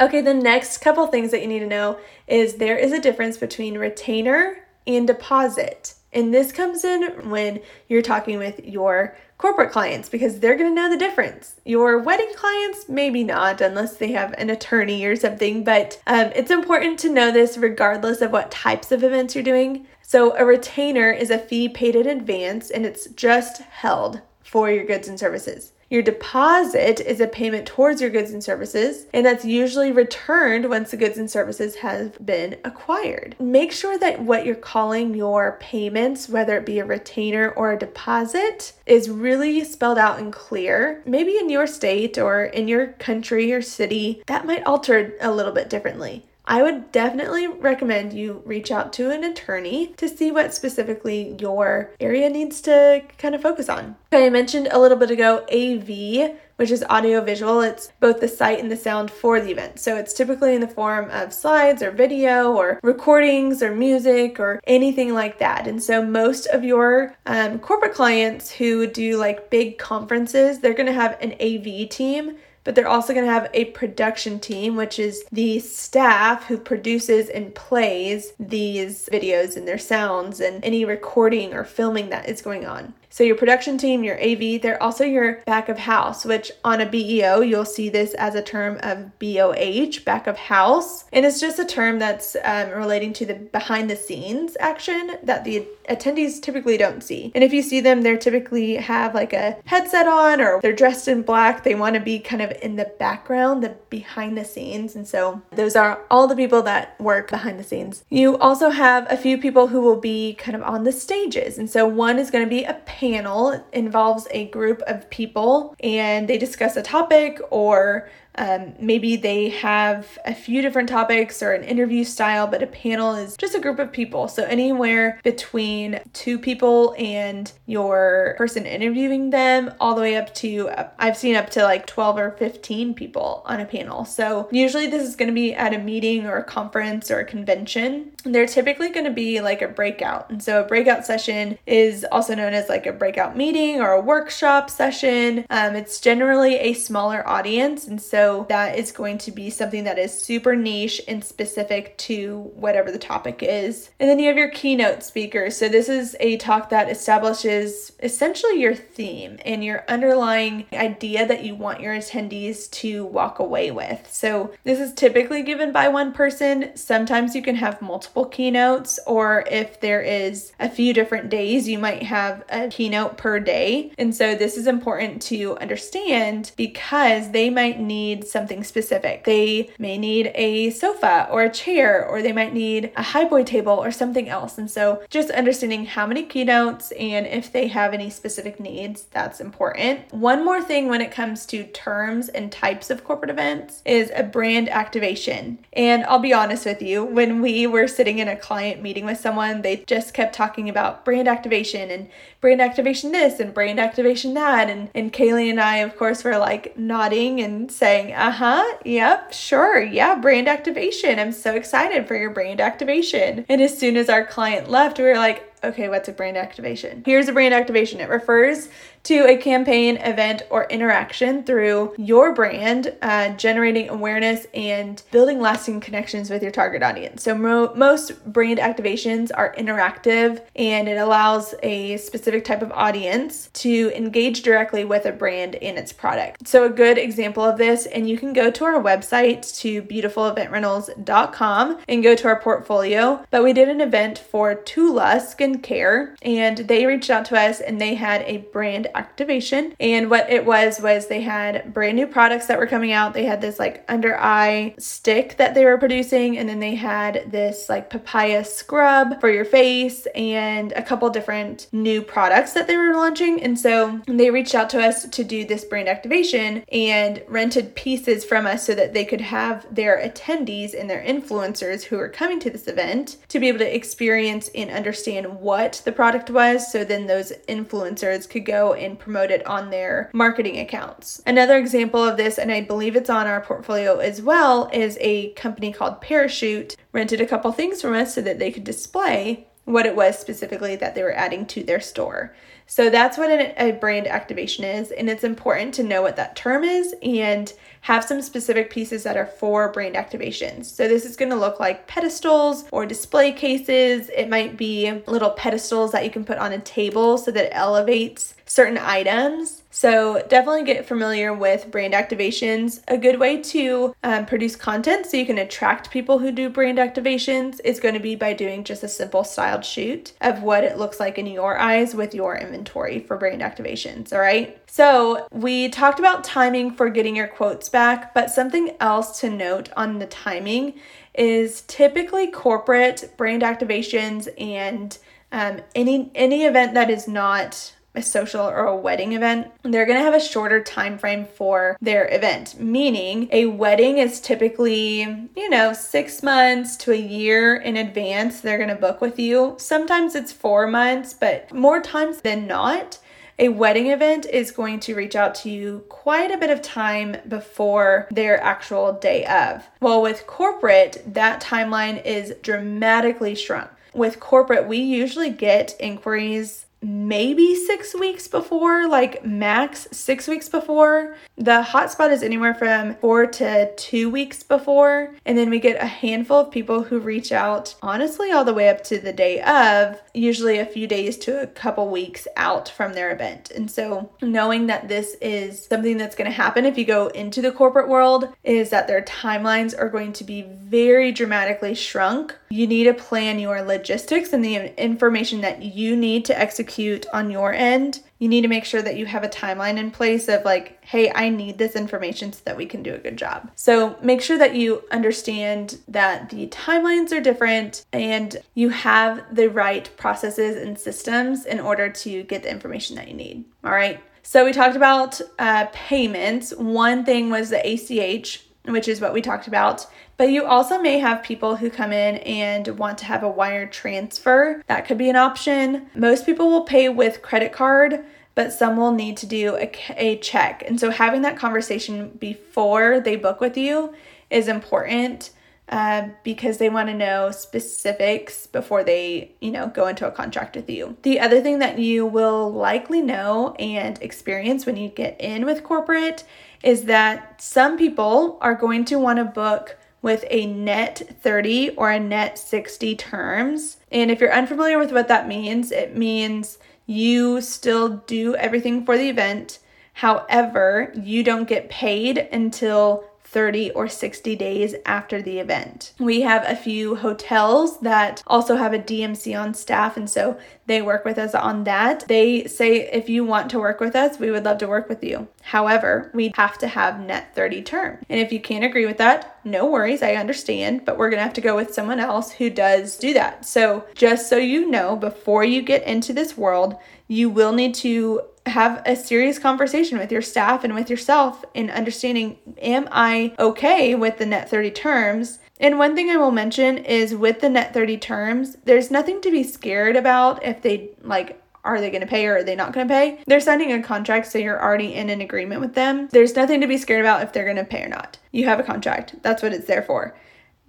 Okay, 0.01 0.19
the 0.19 0.33
next 0.33 0.79
couple 0.79 1.07
things 1.07 1.31
that 1.31 1.41
you 1.41 1.47
need 1.47 1.59
to 1.59 1.65
know 1.65 1.97
is 2.27 2.55
there 2.55 2.77
is 2.77 2.91
a 2.91 2.99
difference 2.99 3.37
between 3.37 3.77
retainer 3.77 4.57
and 4.85 5.07
deposit. 5.07 5.93
And 6.11 6.33
this 6.33 6.51
comes 6.51 6.83
in 6.83 7.29
when 7.29 7.61
you're 7.87 8.01
talking 8.01 8.37
with 8.37 8.59
your 8.65 9.15
corporate 9.37 9.71
clients 9.71 10.09
because 10.09 10.39
they're 10.39 10.55
going 10.55 10.69
to 10.69 10.75
know 10.75 10.89
the 10.89 10.97
difference. 10.97 11.55
Your 11.65 11.99
wedding 11.99 12.31
clients, 12.35 12.89
maybe 12.89 13.23
not, 13.23 13.61
unless 13.61 13.97
they 13.97 14.11
have 14.11 14.33
an 14.33 14.49
attorney 14.49 15.05
or 15.05 15.15
something, 15.15 15.63
but 15.63 16.01
um, 16.07 16.31
it's 16.35 16.51
important 16.51 16.99
to 16.99 17.09
know 17.09 17.31
this 17.31 17.57
regardless 17.57 18.21
of 18.21 18.31
what 18.31 18.51
types 18.51 18.91
of 18.91 19.03
events 19.03 19.35
you're 19.35 19.43
doing. 19.43 19.85
So, 20.01 20.35
a 20.37 20.45
retainer 20.45 21.11
is 21.11 21.29
a 21.29 21.37
fee 21.37 21.69
paid 21.69 21.95
in 21.95 22.07
advance 22.07 22.69
and 22.71 22.85
it's 22.85 23.07
just 23.07 23.61
held 23.61 24.21
for 24.41 24.71
your 24.71 24.85
goods 24.85 25.07
and 25.07 25.19
services. 25.19 25.73
Your 25.89 26.01
deposit 26.01 26.99
is 26.99 27.21
a 27.21 27.27
payment 27.27 27.65
towards 27.65 28.01
your 28.01 28.09
goods 28.09 28.31
and 28.31 28.43
services, 28.43 29.05
and 29.13 29.25
that's 29.25 29.45
usually 29.45 29.89
returned 29.89 30.69
once 30.69 30.91
the 30.91 30.97
goods 30.97 31.17
and 31.17 31.31
services 31.31 31.75
have 31.77 32.25
been 32.25 32.57
acquired. 32.65 33.37
Make 33.39 33.71
sure 33.71 33.97
that 33.97 34.21
what 34.21 34.45
you're 34.45 34.55
calling 34.55 35.13
your 35.13 35.57
payments, 35.61 36.27
whether 36.27 36.57
it 36.57 36.65
be 36.65 36.79
a 36.79 36.85
retainer 36.85 37.49
or 37.51 37.71
a 37.71 37.79
deposit, 37.79 38.73
is 38.85 39.09
really 39.09 39.63
spelled 39.63 39.97
out 39.97 40.19
and 40.19 40.33
clear. 40.33 41.01
Maybe 41.05 41.37
in 41.37 41.49
your 41.49 41.67
state 41.67 42.17
or 42.17 42.43
in 42.43 42.67
your 42.67 42.87
country 42.87 43.53
or 43.53 43.61
city, 43.61 44.21
that 44.27 44.45
might 44.45 44.65
alter 44.65 45.13
a 45.21 45.31
little 45.31 45.53
bit 45.53 45.69
differently. 45.69 46.25
I 46.47 46.63
would 46.63 46.93
definitely 46.93 47.47
recommend 47.47 48.13
you 48.13 48.41
reach 48.45 48.71
out 48.71 48.93
to 48.93 49.11
an 49.11 49.25
attorney 49.25 49.87
to 49.97 50.07
see 50.07 50.31
what 50.31 50.53
specifically 50.53 51.35
your 51.39 51.91
area 51.99 52.29
needs 52.29 52.61
to 52.61 53.03
kind 53.17 53.35
of 53.35 53.41
focus 53.41 53.67
on. 53.67 53.97
Okay, 54.13 54.25
I 54.25 54.29
mentioned 54.29 54.69
a 54.71 54.79
little 54.79 54.97
bit 54.97 55.11
ago 55.11 55.45
AV, 55.51 56.37
which 56.55 56.71
is 56.71 56.85
audio 56.89 57.19
visual. 57.19 57.59
It's 57.59 57.91
both 57.99 58.21
the 58.21 58.29
sight 58.29 58.59
and 58.59 58.71
the 58.71 58.77
sound 58.77 59.11
for 59.11 59.41
the 59.41 59.51
event. 59.51 59.79
So 59.79 59.97
it's 59.97 60.13
typically 60.13 60.55
in 60.55 60.61
the 60.61 60.69
form 60.69 61.11
of 61.11 61.33
slides 61.33 61.83
or 61.83 61.91
video 61.91 62.53
or 62.53 62.79
recordings 62.81 63.61
or 63.61 63.75
music 63.75 64.39
or 64.39 64.61
anything 64.65 65.13
like 65.13 65.39
that. 65.39 65.67
And 65.67 65.83
so 65.83 66.01
most 66.01 66.45
of 66.47 66.63
your 66.63 67.13
um, 67.25 67.59
corporate 67.59 67.93
clients 67.93 68.51
who 68.51 68.87
do 68.87 69.17
like 69.17 69.49
big 69.49 69.77
conferences, 69.77 70.59
they're 70.59 70.73
going 70.73 70.87
to 70.87 70.93
have 70.93 71.17
an 71.21 71.33
AV 71.41 71.89
team 71.89 72.37
but 72.67 72.75
they're 72.75 72.85
also 72.85 73.13
going 73.13 73.25
to 73.25 73.31
have 73.31 73.49
a 73.53 73.63
production 73.63 74.41
team, 74.41 74.75
which 74.75 74.99
is 74.99 75.23
the 75.31 75.57
staff 75.59 76.47
who 76.47 76.57
produces 76.57 77.29
and 77.29 77.55
plays 77.55 78.33
these 78.37 79.07
videos 79.09 79.55
and 79.55 79.65
their 79.65 79.77
sounds 79.77 80.41
and 80.41 80.65
any 80.65 80.83
recording 80.83 81.53
or 81.53 81.63
filming 81.63 82.09
that 82.09 82.27
is 82.27 82.41
going 82.41 82.65
on. 82.65 82.93
So, 83.09 83.23
your 83.23 83.37
production 83.37 83.77
team, 83.77 84.03
your 84.03 84.21
AV, 84.21 84.61
they're 84.61 84.83
also 84.83 85.05
your 85.05 85.41
back 85.45 85.69
of 85.69 85.77
house, 85.77 86.25
which 86.25 86.51
on 86.65 86.81
a 86.81 86.85
BEO, 86.85 87.39
you'll 87.39 87.63
see 87.63 87.87
this 87.87 88.13
as 88.15 88.35
a 88.35 88.43
term 88.43 88.79
of 88.83 89.17
BOH, 89.17 90.03
back 90.05 90.27
of 90.27 90.37
house. 90.37 91.05
And 91.13 91.25
it's 91.25 91.39
just 91.39 91.57
a 91.57 91.65
term 91.65 91.99
that's 91.99 92.35
um, 92.43 92.71
relating 92.71 93.13
to 93.13 93.25
the 93.25 93.35
behind 93.35 93.89
the 93.89 93.95
scenes 93.95 94.57
action 94.59 95.17
that 95.23 95.45
the 95.45 95.65
attendees 95.87 96.41
typically 96.41 96.77
don't 96.77 97.03
see. 97.03 97.31
And 97.35 97.43
if 97.43 97.53
you 97.53 97.61
see 97.61 97.79
them, 97.81 98.01
they're 98.01 98.17
typically 98.17 98.75
have 98.75 99.13
like 99.13 99.33
a 99.33 99.57
headset 99.65 100.07
on 100.07 100.41
or 100.41 100.59
they're 100.61 100.73
dressed 100.73 101.07
in 101.07 101.21
black. 101.21 101.63
They 101.63 101.75
want 101.75 101.95
to 101.95 101.99
be 101.99 102.19
kind 102.19 102.41
of 102.41 102.51
in 102.61 102.75
the 102.75 102.91
background, 102.99 103.63
the 103.63 103.75
behind 103.89 104.37
the 104.37 104.45
scenes. 104.45 104.95
And 104.95 105.07
so, 105.07 105.41
those 105.51 105.75
are 105.75 106.01
all 106.09 106.27
the 106.27 106.35
people 106.35 106.61
that 106.63 106.99
work 106.99 107.29
behind 107.29 107.59
the 107.59 107.63
scenes. 107.63 108.03
You 108.09 108.37
also 108.37 108.69
have 108.69 109.07
a 109.09 109.17
few 109.17 109.37
people 109.37 109.67
who 109.67 109.81
will 109.81 109.99
be 109.99 110.35
kind 110.35 110.55
of 110.55 110.63
on 110.63 110.83
the 110.83 110.91
stages. 110.91 111.57
And 111.57 111.69
so, 111.69 111.87
one 111.87 112.19
is 112.19 112.31
going 112.31 112.45
to 112.45 112.49
be 112.49 112.63
a 112.63 112.75
panel 112.85 113.63
involves 113.73 114.27
a 114.31 114.45
group 114.47 114.81
of 114.87 115.09
people 115.09 115.75
and 115.81 116.27
they 116.27 116.37
discuss 116.37 116.75
a 116.75 116.81
topic 116.81 117.39
or 117.49 118.09
um, 118.37 118.73
maybe 118.79 119.15
they 119.15 119.49
have 119.49 120.17
a 120.25 120.33
few 120.33 120.61
different 120.61 120.89
topics 120.89 121.41
or 121.41 121.53
an 121.53 121.63
interview 121.63 122.03
style, 122.03 122.47
but 122.47 122.63
a 122.63 122.67
panel 122.67 123.15
is 123.15 123.35
just 123.37 123.55
a 123.55 123.59
group 123.59 123.79
of 123.79 123.91
people. 123.91 124.27
So 124.27 124.43
anywhere 124.43 125.19
between 125.23 125.99
two 126.13 126.37
people 126.37 126.95
and 126.97 127.51
your 127.65 128.35
person 128.37 128.65
interviewing 128.65 129.31
them, 129.31 129.73
all 129.79 129.95
the 129.95 130.01
way 130.01 130.15
up 130.15 130.33
to, 130.35 130.69
I've 130.99 131.17
seen 131.17 131.35
up 131.35 131.49
to 131.51 131.63
like 131.63 131.85
12 131.87 132.17
or 132.17 132.31
15 132.31 132.93
people 132.93 133.41
on 133.45 133.59
a 133.59 133.65
panel. 133.65 134.05
So 134.05 134.47
usually 134.51 134.87
this 134.87 135.07
is 135.07 135.15
going 135.15 135.29
to 135.29 135.33
be 135.33 135.53
at 135.53 135.73
a 135.73 135.79
meeting 135.79 136.25
or 136.25 136.37
a 136.37 136.43
conference 136.43 137.09
or 137.09 137.19
a 137.19 137.25
convention. 137.25 138.11
They're 138.23 138.45
typically 138.47 138.89
going 138.89 139.05
to 139.05 139.11
be 139.11 139.41
like 139.41 139.61
a 139.61 139.67
breakout. 139.67 140.29
And 140.29 140.41
so 140.41 140.61
a 140.61 140.67
breakout 140.67 141.05
session 141.05 141.57
is 141.65 142.05
also 142.11 142.35
known 142.35 142.53
as 142.53 142.69
like 142.69 142.85
a 142.85 142.93
breakout 142.93 143.35
meeting 143.35 143.81
or 143.81 143.93
a 143.93 144.01
workshop 144.01 144.69
session. 144.69 145.45
Um, 145.49 145.75
it's 145.75 145.99
generally 145.99 146.55
a 146.55 146.73
smaller 146.73 147.27
audience. 147.27 147.87
And 147.87 148.01
so 148.01 148.26
that 148.49 148.77
is 148.77 148.91
going 148.91 149.17
to 149.19 149.31
be 149.31 149.49
something 149.49 149.83
that 149.83 149.97
is 149.97 150.21
super 150.21 150.55
niche 150.55 151.01
and 151.07 151.23
specific 151.23 151.97
to 151.97 152.51
whatever 152.55 152.91
the 152.91 152.99
topic 152.99 153.39
is. 153.41 153.89
And 153.99 154.09
then 154.09 154.19
you 154.19 154.27
have 154.27 154.37
your 154.37 154.51
keynote 154.51 155.03
speaker. 155.03 155.49
So 155.49 155.69
this 155.69 155.89
is 155.89 156.15
a 156.19 156.37
talk 156.37 156.69
that 156.69 156.89
establishes 156.89 157.91
essentially 157.99 158.59
your 158.59 158.75
theme 158.75 159.39
and 159.45 159.63
your 159.63 159.83
underlying 159.87 160.65
idea 160.73 161.27
that 161.27 161.43
you 161.43 161.55
want 161.55 161.81
your 161.81 161.95
attendees 161.95 162.69
to 162.71 163.05
walk 163.05 163.39
away 163.39 163.71
with. 163.71 164.07
So 164.11 164.53
this 164.63 164.79
is 164.79 164.93
typically 164.93 165.43
given 165.43 165.71
by 165.71 165.87
one 165.87 166.13
person. 166.13 166.75
Sometimes 166.75 167.35
you 167.35 167.41
can 167.41 167.55
have 167.55 167.81
multiple 167.81 168.25
keynotes, 168.25 168.99
or 169.05 169.45
if 169.49 169.79
there 169.79 170.01
is 170.01 170.51
a 170.59 170.69
few 170.69 170.93
different 170.93 171.29
days, 171.29 171.67
you 171.67 171.79
might 171.79 172.03
have 172.03 172.43
a 172.49 172.67
keynote 172.67 173.17
per 173.17 173.39
day. 173.39 173.91
And 173.97 174.15
so 174.15 174.35
this 174.35 174.57
is 174.57 174.67
important 174.67 175.21
to 175.23 175.57
understand 175.57 176.51
because 176.55 177.31
they 177.31 177.49
might 177.49 177.79
need 177.79 178.16
need 178.17 178.27
something 178.27 178.63
specific. 178.63 179.23
They 179.23 179.69
may 179.77 179.97
need 179.97 180.31
a 180.35 180.69
sofa 180.71 181.27
or 181.31 181.43
a 181.43 181.49
chair, 181.49 182.05
or 182.05 182.21
they 182.21 182.33
might 182.33 182.53
need 182.53 182.91
a 182.95 183.03
highboy 183.03 183.45
table 183.45 183.73
or 183.73 183.91
something 183.91 184.29
else. 184.29 184.57
And 184.57 184.69
so, 184.69 185.03
just 185.09 185.29
understanding 185.31 185.85
how 185.85 186.07
many 186.07 186.23
keynotes 186.23 186.91
and 186.93 187.25
if 187.27 187.51
they 187.51 187.67
have 187.67 187.93
any 187.93 188.09
specific 188.09 188.59
needs, 188.59 189.03
that's 189.11 189.39
important. 189.39 190.11
One 190.13 190.43
more 190.43 190.61
thing 190.61 190.87
when 190.87 191.01
it 191.01 191.11
comes 191.11 191.45
to 191.47 191.63
terms 191.65 192.29
and 192.29 192.51
types 192.51 192.89
of 192.89 193.03
corporate 193.03 193.31
events 193.31 193.81
is 193.85 194.11
a 194.15 194.23
brand 194.23 194.69
activation. 194.69 195.59
And 195.73 196.03
I'll 196.05 196.19
be 196.19 196.33
honest 196.33 196.65
with 196.65 196.81
you, 196.81 197.03
when 197.03 197.41
we 197.41 197.67
were 197.67 197.87
sitting 197.87 198.19
in 198.19 198.27
a 198.27 198.35
client 198.35 198.81
meeting 198.81 199.05
with 199.05 199.19
someone, 199.19 199.61
they 199.61 199.83
just 199.87 200.13
kept 200.13 200.35
talking 200.35 200.69
about 200.69 201.05
brand 201.05 201.27
activation 201.27 201.89
and 201.91 202.09
brand 202.41 202.61
activation 202.61 203.11
this 203.11 203.39
and 203.39 203.53
brand 203.53 203.79
activation 203.79 204.33
that. 204.35 204.69
And, 204.69 204.89
and 204.93 205.11
Kaylee 205.11 205.49
and 205.49 205.59
I, 205.59 205.77
of 205.77 205.97
course, 205.97 206.23
were 206.23 206.37
like 206.37 206.77
nodding 206.77 207.41
and 207.41 207.71
saying, 207.71 208.06
uh 208.13 208.31
huh, 208.31 208.77
yep, 208.85 209.33
sure, 209.33 209.81
yeah, 209.81 210.15
brand 210.15 210.47
activation. 210.47 211.19
I'm 211.19 211.31
so 211.31 211.53
excited 211.53 212.07
for 212.07 212.15
your 212.15 212.29
brand 212.29 212.61
activation. 212.61 213.45
And 213.49 213.61
as 213.61 213.77
soon 213.77 213.97
as 213.97 214.09
our 214.09 214.25
client 214.25 214.69
left, 214.69 214.97
we 214.97 215.05
were 215.05 215.15
like, 215.15 215.43
okay, 215.63 215.89
what's 215.89 216.07
a 216.09 216.11
brand 216.11 216.37
activation? 216.37 217.03
Here's 217.05 217.27
a 217.27 217.33
brand 217.33 217.53
activation. 217.53 217.99
It 217.99 218.09
refers 218.09 218.69
to 219.03 219.25
a 219.25 219.37
campaign, 219.37 219.95
event, 219.97 220.43
or 220.49 220.65
interaction 220.65 221.43
through 221.43 221.93
your 221.97 222.33
brand, 222.33 222.93
uh, 223.01 223.29
generating 223.29 223.87
awareness 223.87 224.45
and 224.53 225.01
building 225.11 225.39
lasting 225.39 225.79
connections 225.79 226.29
with 226.29 226.43
your 226.43 226.51
target 226.51 226.83
audience. 226.83 227.23
So, 227.23 227.33
mo- 227.33 227.73
most 227.73 228.25
brand 228.33 228.59
activations 228.59 229.31
are 229.33 229.55
interactive 229.55 230.41
and 230.57 230.89
it 230.89 230.97
allows 230.97 231.55
a 231.63 231.95
specific 231.97 232.43
type 232.43 232.61
of 232.61 232.71
audience 232.73 233.49
to 233.53 233.93
engage 233.95 234.41
directly 234.41 234.83
with 234.83 235.05
a 235.05 235.13
brand 235.13 235.55
and 235.55 235.77
its 235.77 235.93
product. 235.93 236.45
So, 236.47 236.65
a 236.65 236.69
good 236.69 236.97
example 236.97 237.43
of 237.43 237.57
this, 237.57 237.85
and 237.85 238.09
you 238.09 238.17
can 238.17 238.33
go 238.33 238.51
to 238.51 238.65
our 238.65 238.83
website 238.83 239.57
to 239.59 239.81
beautifuleventRentals.com 239.83 241.77
and 241.87 242.03
go 242.03 242.13
to 242.15 242.27
our 242.27 242.41
portfolio. 242.41 243.23
But 243.31 243.45
we 243.45 243.53
did 243.53 243.69
an 243.69 243.79
event 243.79 244.17
for 244.17 244.53
Tula 244.53 245.21
Skincare 245.47 246.15
and 246.21 246.57
they 246.57 246.85
reached 246.85 247.09
out 247.09 247.25
to 247.25 247.39
us 247.39 247.59
and 247.59 247.79
they 247.79 247.95
had 247.95 248.21
a 248.23 248.37
brand 248.37 248.87
activation. 248.95 249.73
And 249.79 250.09
what 250.09 250.29
it 250.29 250.45
was 250.45 250.79
was 250.81 251.07
they 251.07 251.21
had 251.21 251.73
brand 251.73 251.95
new 251.95 252.07
products 252.07 252.47
that 252.47 252.57
were 252.57 252.67
coming 252.67 252.91
out. 252.91 253.13
They 253.13 253.25
had 253.25 253.41
this 253.41 253.59
like 253.59 253.83
under 253.87 254.17
eye 254.19 254.75
stick 254.77 255.37
that 255.37 255.55
they 255.55 255.65
were 255.65 255.77
producing, 255.77 256.37
and 256.37 256.47
then 256.47 256.59
they 256.59 256.75
had 256.75 257.31
this 257.31 257.69
like 257.69 257.89
papaya 257.89 258.43
scrub 258.43 259.19
for 259.19 259.29
your 259.29 259.45
face 259.45 260.07
and 260.15 260.71
a 260.73 260.81
couple 260.81 261.09
different 261.09 261.67
new 261.71 262.01
products 262.01 262.53
that 262.53 262.67
they 262.67 262.77
were 262.77 262.93
launching. 262.93 263.41
And 263.41 263.59
so 263.59 264.01
they 264.07 264.31
reached 264.31 264.55
out 264.55 264.69
to 264.71 264.83
us 264.83 265.07
to 265.07 265.23
do 265.23 265.45
this 265.45 265.65
brand 265.65 265.87
activation 265.87 266.63
and 266.71 267.23
rented 267.27 267.75
pieces 267.75 268.25
from 268.25 268.45
us 268.45 268.65
so 268.65 268.75
that 268.75 268.93
they 268.93 269.05
could 269.05 269.21
have 269.21 269.65
their 269.73 269.97
attendees 269.97 270.79
and 270.79 270.89
their 270.89 271.03
influencers 271.03 271.83
who 271.83 271.99
are 271.99 272.09
coming 272.09 272.39
to 272.39 272.49
this 272.49 272.67
event 272.67 273.17
to 273.29 273.39
be 273.39 273.47
able 273.47 273.59
to 273.59 273.75
experience 273.75 274.49
and 274.55 274.69
understand 274.69 275.36
what 275.39 275.81
the 275.85 275.91
product 275.91 276.29
was. 276.29 276.71
So 276.71 276.83
then 276.83 277.07
those 277.07 277.31
influencers 277.47 278.29
could 278.29 278.45
go 278.45 278.73
and 278.73 278.99
promote 278.99 279.31
it 279.31 279.45
on 279.45 279.69
their 279.69 280.09
marketing 280.13 280.59
accounts. 280.59 281.21
Another 281.25 281.57
example 281.57 282.03
of 282.03 282.17
this, 282.17 282.37
and 282.37 282.51
I 282.51 282.61
believe 282.61 282.95
it's 282.95 283.09
on 283.09 283.27
our 283.27 283.41
portfolio 283.41 283.97
as 283.97 284.21
well, 284.21 284.69
is 284.73 284.97
a 285.01 285.31
company 285.33 285.71
called 285.71 286.01
Parachute 286.01 286.75
rented 286.91 287.21
a 287.21 287.27
couple 287.27 287.51
things 287.51 287.81
from 287.81 287.93
us 287.93 288.15
so 288.15 288.21
that 288.21 288.39
they 288.39 288.51
could 288.51 288.63
display 288.63 289.47
what 289.65 289.85
it 289.85 289.95
was 289.95 290.17
specifically 290.17 290.77
that 290.77 290.95
they 290.95 291.03
were 291.03 291.13
adding 291.13 291.45
to 291.45 291.61
their 291.61 291.81
store. 291.81 292.33
So 292.69 292.89
that's 292.89 293.17
what 293.17 293.29
a 293.31 293.71
brand 293.79 294.07
activation 294.07 294.65
is, 294.65 294.91
and 294.91 295.09
it's 295.09 295.23
important 295.23 295.73
to 295.75 295.83
know 295.83 296.01
what 296.01 296.17
that 296.17 296.35
term 296.35 296.65
is 296.65 296.93
and 297.01 297.51
have 297.81 298.03
some 298.03 298.21
specific 298.21 298.69
pieces 298.69 299.03
that 299.03 299.15
are 299.15 299.25
for 299.25 299.71
brand 299.71 299.95
activations. 299.95 300.65
So 300.65 300.87
this 300.87 301.05
is 301.05 301.15
going 301.15 301.31
to 301.31 301.37
look 301.37 301.61
like 301.61 301.87
pedestals 301.87 302.65
or 302.71 302.85
display 302.85 303.31
cases. 303.31 304.09
It 304.09 304.29
might 304.29 304.57
be 304.57 304.91
little 305.07 305.29
pedestals 305.29 305.93
that 305.93 306.03
you 306.03 306.11
can 306.11 306.25
put 306.25 306.37
on 306.37 306.51
a 306.51 306.59
table 306.59 307.17
so 307.17 307.31
that 307.31 307.45
it 307.45 307.51
elevates 307.53 308.33
certain 308.47 308.77
items. 308.77 309.63
So 309.69 310.23
definitely 310.29 310.63
get 310.63 310.87
familiar 310.87 311.33
with 311.33 311.69
brand 311.69 311.93
activations. 311.93 312.81
A 312.87 312.97
good 312.97 313.19
way 313.19 313.41
to 313.43 313.93
um, 314.03 314.25
produce 314.25 314.55
content 314.55 315.05
so 315.05 315.17
you 315.17 315.25
can 315.25 315.37
attract 315.37 315.91
people 315.91 316.17
who 316.17 316.31
do 316.31 316.49
brand 316.49 316.77
activations 316.77 317.59
is 317.63 317.79
going 317.79 317.93
to 317.93 317.99
be 317.99 318.15
by 318.15 318.33
doing 318.33 318.63
just 318.63 318.83
a 318.83 318.87
simple 318.87 319.23
styled 319.23 319.65
shoot 319.65 320.13
of 320.21 320.41
what 320.41 320.63
it 320.63 320.77
looks 320.77 320.99
like 320.99 321.17
in 321.17 321.27
your 321.27 321.59
eyes 321.59 321.93
with 321.93 322.15
your 322.15 322.37
inventory 322.37 322.99
for 322.99 323.17
brand 323.17 323.41
activations. 323.41 324.13
All 324.13 324.19
right. 324.19 324.57
So 324.67 325.27
we 325.31 325.69
talked 325.69 325.99
about 325.99 326.23
timing 326.23 326.71
for 326.71 326.89
getting 326.89 327.15
your 327.15 327.27
quotes 327.27 327.69
back, 327.69 328.13
but 328.13 328.31
something 328.31 328.75
else 328.79 329.19
to 329.19 329.29
note 329.29 329.69
on 329.75 329.99
the 329.99 330.07
timing 330.07 330.73
is 331.13 331.61
typically 331.61 332.31
corporate 332.31 333.13
brand 333.17 333.41
activations 333.41 334.27
and 334.39 334.97
um, 335.31 335.59
any 335.75 336.09
any 336.15 336.45
event 336.45 336.73
that 336.75 336.89
is 336.89 337.07
not 337.07 337.73
a 337.97 338.01
social 338.01 338.41
or 338.41 338.65
a 338.65 338.75
wedding 338.75 339.13
event, 339.13 339.47
they're 339.63 339.85
going 339.85 339.97
to 339.97 340.03
have 340.03 340.13
a 340.13 340.19
shorter 340.19 340.63
time 340.63 340.97
frame 340.97 341.25
for 341.25 341.77
their 341.81 342.07
event. 342.13 342.59
Meaning, 342.59 343.27
a 343.31 343.47
wedding 343.47 343.97
is 343.97 344.21
typically, 344.21 344.99
you 345.35 345.49
know, 345.49 345.73
6 345.73 346.23
months 346.23 346.77
to 346.77 346.91
a 346.91 346.95
year 346.95 347.55
in 347.55 347.75
advance 347.75 348.39
they're 348.39 348.57
going 348.57 348.69
to 348.69 348.75
book 348.75 349.01
with 349.01 349.17
you. 349.17 349.55
Sometimes 349.57 350.15
it's 350.15 350.31
4 350.31 350.67
months, 350.67 351.13
but 351.13 351.51
more 351.51 351.81
times 351.81 352.21
than 352.21 352.45
not, 352.45 352.99
a 353.39 353.49
wedding 353.49 353.87
event 353.87 354.25
is 354.25 354.51
going 354.51 354.79
to 354.81 354.95
reach 354.95 355.15
out 355.15 355.35
to 355.35 355.49
you 355.49 355.83
quite 355.89 356.31
a 356.31 356.37
bit 356.37 356.49
of 356.49 356.61
time 356.61 357.17
before 357.27 358.07
their 358.11 358.41
actual 358.41 358.93
day 358.93 359.25
of. 359.25 359.67
Well, 359.79 360.01
with 360.01 360.27
corporate, 360.27 361.03
that 361.05 361.41
timeline 361.41 362.03
is 362.05 362.35
dramatically 362.41 363.35
shrunk. 363.35 363.69
With 363.93 364.19
corporate, 364.19 364.67
we 364.67 364.77
usually 364.77 365.31
get 365.31 365.75
inquiries 365.79 366.66
maybe 366.81 367.55
six 367.55 367.95
weeks 367.95 368.27
before, 368.27 368.87
like 368.87 369.25
max 369.25 369.87
six 369.91 370.27
weeks 370.27 370.47
before. 370.47 371.15
The 371.35 371.63
hotspot 371.67 372.11
is 372.11 372.23
anywhere 372.23 372.53
from 372.53 372.95
four 372.95 373.25
to 373.25 373.73
two 373.75 374.09
weeks 374.09 374.43
before. 374.43 375.15
And 375.25 375.37
then 375.37 375.49
we 375.49 375.59
get 375.59 375.81
a 375.81 375.87
handful 375.87 376.37
of 376.37 376.51
people 376.51 376.83
who 376.83 376.99
reach 376.99 377.31
out, 377.31 377.75
honestly, 377.81 378.31
all 378.31 378.45
the 378.45 378.53
way 378.53 378.69
up 378.69 378.83
to 378.85 378.99
the 378.99 379.13
day 379.13 379.41
of, 379.41 379.99
usually 380.13 380.59
a 380.59 380.65
few 380.65 380.87
days 380.87 381.17
to 381.19 381.41
a 381.41 381.47
couple 381.47 381.89
weeks 381.89 382.27
out 382.37 382.69
from 382.69 382.93
their 382.93 383.11
event. 383.11 383.51
And 383.51 383.69
so, 383.69 384.11
knowing 384.21 384.67
that 384.67 384.87
this 384.87 385.15
is 385.21 385.65
something 385.65 385.97
that's 385.97 386.15
going 386.15 386.29
to 386.29 386.35
happen 386.35 386.65
if 386.65 386.77
you 386.77 386.85
go 386.85 387.07
into 387.07 387.41
the 387.41 387.51
corporate 387.51 387.87
world, 387.87 388.29
is 388.43 388.69
that 388.69 388.87
their 388.87 389.01
timelines 389.01 389.77
are 389.77 389.89
going 389.89 390.13
to 390.13 390.23
be 390.23 390.43
very 390.43 391.11
dramatically 391.11 391.73
shrunk. 391.73 392.35
You 392.49 392.67
need 392.67 392.85
to 392.85 392.93
plan 392.93 393.39
your 393.39 393.61
logistics 393.61 394.33
and 394.33 394.43
the 394.43 394.79
information 394.81 395.41
that 395.41 395.61
you 395.63 395.95
need 395.95 396.25
to 396.25 396.39
execute 396.39 396.66
execute 396.67 397.05
on 397.13 397.31
your 397.31 397.53
end, 397.53 398.01
you 398.19 398.27
need 398.27 398.41
to 398.41 398.47
make 398.47 398.65
sure 398.65 398.81
that 398.81 398.97
you 398.97 399.05
have 399.05 399.23
a 399.23 399.29
timeline 399.29 399.77
in 399.77 399.89
place 399.89 400.27
of 400.27 400.43
like, 400.43 400.83
hey, 400.83 401.11
I 401.13 401.29
need 401.29 401.57
this 401.57 401.75
information 401.75 402.33
so 402.33 402.41
that 402.45 402.57
we 402.57 402.65
can 402.65 402.83
do 402.83 402.93
a 402.93 402.97
good 402.97 403.17
job. 403.17 403.49
So 403.55 403.97
make 404.01 404.21
sure 404.21 404.37
that 404.37 404.55
you 404.55 404.83
understand 404.91 405.77
that 405.87 406.29
the 406.29 406.47
timelines 406.47 407.11
are 407.11 407.21
different 407.21 407.85
and 407.93 408.35
you 408.53 408.69
have 408.69 409.23
the 409.33 409.47
right 409.47 409.89
processes 409.97 410.57
and 410.57 410.77
systems 410.77 411.45
in 411.45 411.59
order 411.59 411.89
to 411.89 412.23
get 412.23 412.43
the 412.43 412.51
information 412.51 412.95
that 412.97 413.07
you 413.07 413.13
need. 413.13 413.45
All 413.63 413.71
right. 413.71 414.01
So 414.23 414.43
we 414.43 414.51
talked 414.51 414.75
about 414.75 415.21
uh, 415.39 415.67
payments. 415.71 416.51
One 416.51 417.05
thing 417.05 417.29
was 417.29 417.49
the 417.49 417.65
ACH, 417.65 418.43
which 418.65 418.89
is 418.89 418.99
what 418.99 419.13
we 419.13 419.21
talked 419.21 419.47
about. 419.47 419.85
But 420.17 420.31
you 420.31 420.45
also 420.45 420.81
may 420.81 420.97
have 420.97 421.21
people 421.21 421.55
who 421.55 421.69
come 421.69 421.93
in 421.93 422.17
and 422.17 422.67
want 422.79 422.97
to 422.99 423.05
have 423.05 423.21
a 423.21 423.29
wire 423.29 423.67
transfer. 423.67 424.63
That 424.65 424.87
could 424.87 424.97
be 424.97 425.09
an 425.09 425.15
option. 425.15 425.87
Most 425.95 426.25
people 426.25 426.49
will 426.49 426.63
pay 426.63 426.89
with 426.89 427.21
credit 427.21 427.53
card, 427.53 428.03
but 428.33 428.51
some 428.51 428.77
will 428.77 428.91
need 428.91 429.15
to 429.17 429.27
do 429.27 429.55
a, 429.55 429.71
a 429.95 430.17
check. 430.17 430.63
And 430.65 430.79
so 430.79 430.89
having 430.89 431.21
that 431.21 431.37
conversation 431.37 432.09
before 432.17 432.99
they 432.99 433.15
book 433.15 433.39
with 433.39 433.57
you 433.57 433.93
is 434.31 434.47
important. 434.47 435.31
Uh, 435.69 436.07
because 436.23 436.59
they 436.59 436.69
want 436.69 436.87
to 436.87 436.93
know 436.93 437.29
specifics 437.29 438.47
before 438.47 438.85
they, 438.85 439.29
you 439.41 439.51
know, 439.51 439.67
go 439.67 439.87
into 439.87 440.07
a 440.07 440.11
contract 440.11 440.55
with 440.55 440.69
you. 440.69 440.95
The 441.01 441.19
other 441.19 441.41
thing 441.41 441.59
that 441.59 441.77
you 441.77 442.05
will 442.05 442.49
likely 442.53 443.01
know 443.01 443.53
and 443.59 444.01
experience 444.01 444.65
when 444.65 444.77
you 444.77 444.87
get 444.87 445.19
in 445.19 445.45
with 445.45 445.65
corporate 445.65 446.23
is 446.63 446.85
that 446.85 447.41
some 447.41 447.77
people 447.77 448.37
are 448.39 448.55
going 448.55 448.85
to 448.85 448.95
want 448.97 449.19
to 449.19 449.25
book 449.25 449.77
with 450.01 450.25
a 450.29 450.45
net 450.45 451.01
30 451.21 451.71
or 451.71 451.91
a 451.91 451.99
net 451.99 452.37
60 452.37 452.95
terms. 452.95 453.77
And 453.91 454.11
if 454.11 454.19
you're 454.19 454.33
unfamiliar 454.33 454.77
with 454.77 454.91
what 454.91 455.07
that 455.07 455.27
means, 455.27 455.71
it 455.71 455.95
means 455.95 456.57
you 456.85 457.41
still 457.41 457.89
do 458.07 458.35
everything 458.35 458.85
for 458.85 458.97
the 458.97 459.09
event. 459.09 459.59
However, 459.93 460.91
you 460.95 461.23
don't 461.23 461.47
get 461.47 461.69
paid 461.69 462.17
until 462.31 463.03
30 463.29 463.71
or 463.71 463.87
60 463.87 464.35
days 464.35 464.75
after 464.85 465.21
the 465.21 465.39
event. 465.39 465.93
We 465.99 466.21
have 466.21 466.43
a 466.45 466.55
few 466.55 466.95
hotels 466.95 467.79
that 467.81 468.23
also 468.25 468.55
have 468.55 468.73
a 468.73 468.79
DMC 468.79 469.39
on 469.39 469.53
staff, 469.53 469.97
and 469.97 470.09
so 470.09 470.37
they 470.65 470.81
work 470.81 471.05
with 471.05 471.17
us 471.17 471.35
on 471.35 471.63
that. 471.65 472.07
They 472.07 472.45
say 472.45 472.89
if 472.89 473.09
you 473.09 473.25
want 473.25 473.49
to 473.51 473.59
work 473.59 473.79
with 473.79 473.95
us, 473.95 474.19
we 474.19 474.31
would 474.31 474.45
love 474.45 474.57
to 474.59 474.67
work 474.67 474.87
with 474.89 475.03
you. 475.03 475.27
However, 475.43 476.09
we 476.13 476.31
have 476.35 476.57
to 476.59 476.67
have 476.67 476.99
net 476.99 477.35
30 477.35 477.61
term. 477.63 477.99
And 478.09 478.19
if 478.19 478.31
you 478.31 478.39
can't 478.39 478.65
agree 478.65 478.85
with 478.85 478.97
that, 478.97 479.39
no 479.43 479.65
worries, 479.65 480.03
I 480.03 480.15
understand, 480.15 480.85
but 480.85 480.97
we're 480.97 481.09
gonna 481.09 481.23
have 481.23 481.33
to 481.33 481.41
go 481.41 481.55
with 481.55 481.73
someone 481.73 481.99
else 481.99 482.31
who 482.31 482.49
does 482.49 482.97
do 482.97 483.13
that. 483.13 483.45
So, 483.45 483.85
just 483.95 484.29
so 484.29 484.37
you 484.37 484.69
know, 484.69 484.95
before 484.95 485.43
you 485.43 485.61
get 485.61 485.83
into 485.83 486.13
this 486.13 486.37
world, 486.37 486.75
you 487.07 487.29
will 487.29 487.53
need 487.53 487.73
to 487.75 488.21
have 488.47 488.81
a 488.85 488.95
serious 488.95 489.39
conversation 489.39 489.97
with 489.97 490.11
your 490.11 490.21
staff 490.21 490.63
and 490.63 490.73
with 490.75 490.89
yourself 490.89 491.43
in 491.53 491.69
understanding 491.69 492.37
am 492.57 492.87
I 492.91 493.33
okay 493.39 493.95
with 493.95 494.17
the 494.17 494.25
net 494.25 494.49
30 494.49 494.71
terms? 494.71 495.39
And 495.59 495.79
one 495.79 495.95
thing 495.95 496.09
I 496.09 496.17
will 496.17 496.31
mention 496.31 496.77
is 496.77 497.15
with 497.15 497.41
the 497.41 497.49
net 497.49 497.73
30 497.73 497.97
terms, 497.97 498.57
there's 498.65 498.91
nothing 498.91 499.21
to 499.21 499.31
be 499.31 499.43
scared 499.43 499.95
about 499.95 500.43
if 500.43 500.61
they 500.61 500.91
like 501.01 501.41
are 501.67 501.81
they 501.81 501.89
going 501.89 502.01
to 502.01 502.07
pay 502.07 502.25
or 502.25 502.37
are 502.37 502.43
they 502.43 502.55
not 502.55 502.71
going 502.71 502.87
to 502.87 502.93
pay? 502.93 503.19
They're 503.27 503.41
signing 503.41 503.73
a 503.73 503.83
contract, 503.83 504.27
so 504.27 504.37
you're 504.37 504.63
already 504.63 504.93
in 504.93 505.09
an 505.09 505.19
agreement 505.19 505.59
with 505.59 505.73
them. 505.73 506.07
There's 506.11 506.35
nothing 506.35 506.61
to 506.61 506.67
be 506.67 506.77
scared 506.77 507.01
about 507.01 507.23
if 507.23 507.33
they're 507.33 507.43
going 507.43 507.57
to 507.57 507.65
pay 507.65 507.83
or 507.83 507.89
not. 507.89 508.17
You 508.31 508.45
have 508.45 508.59
a 508.59 508.63
contract. 508.63 509.21
That's 509.21 509.43
what 509.43 509.51
it's 509.51 509.67
there 509.67 509.83
for. 509.83 510.15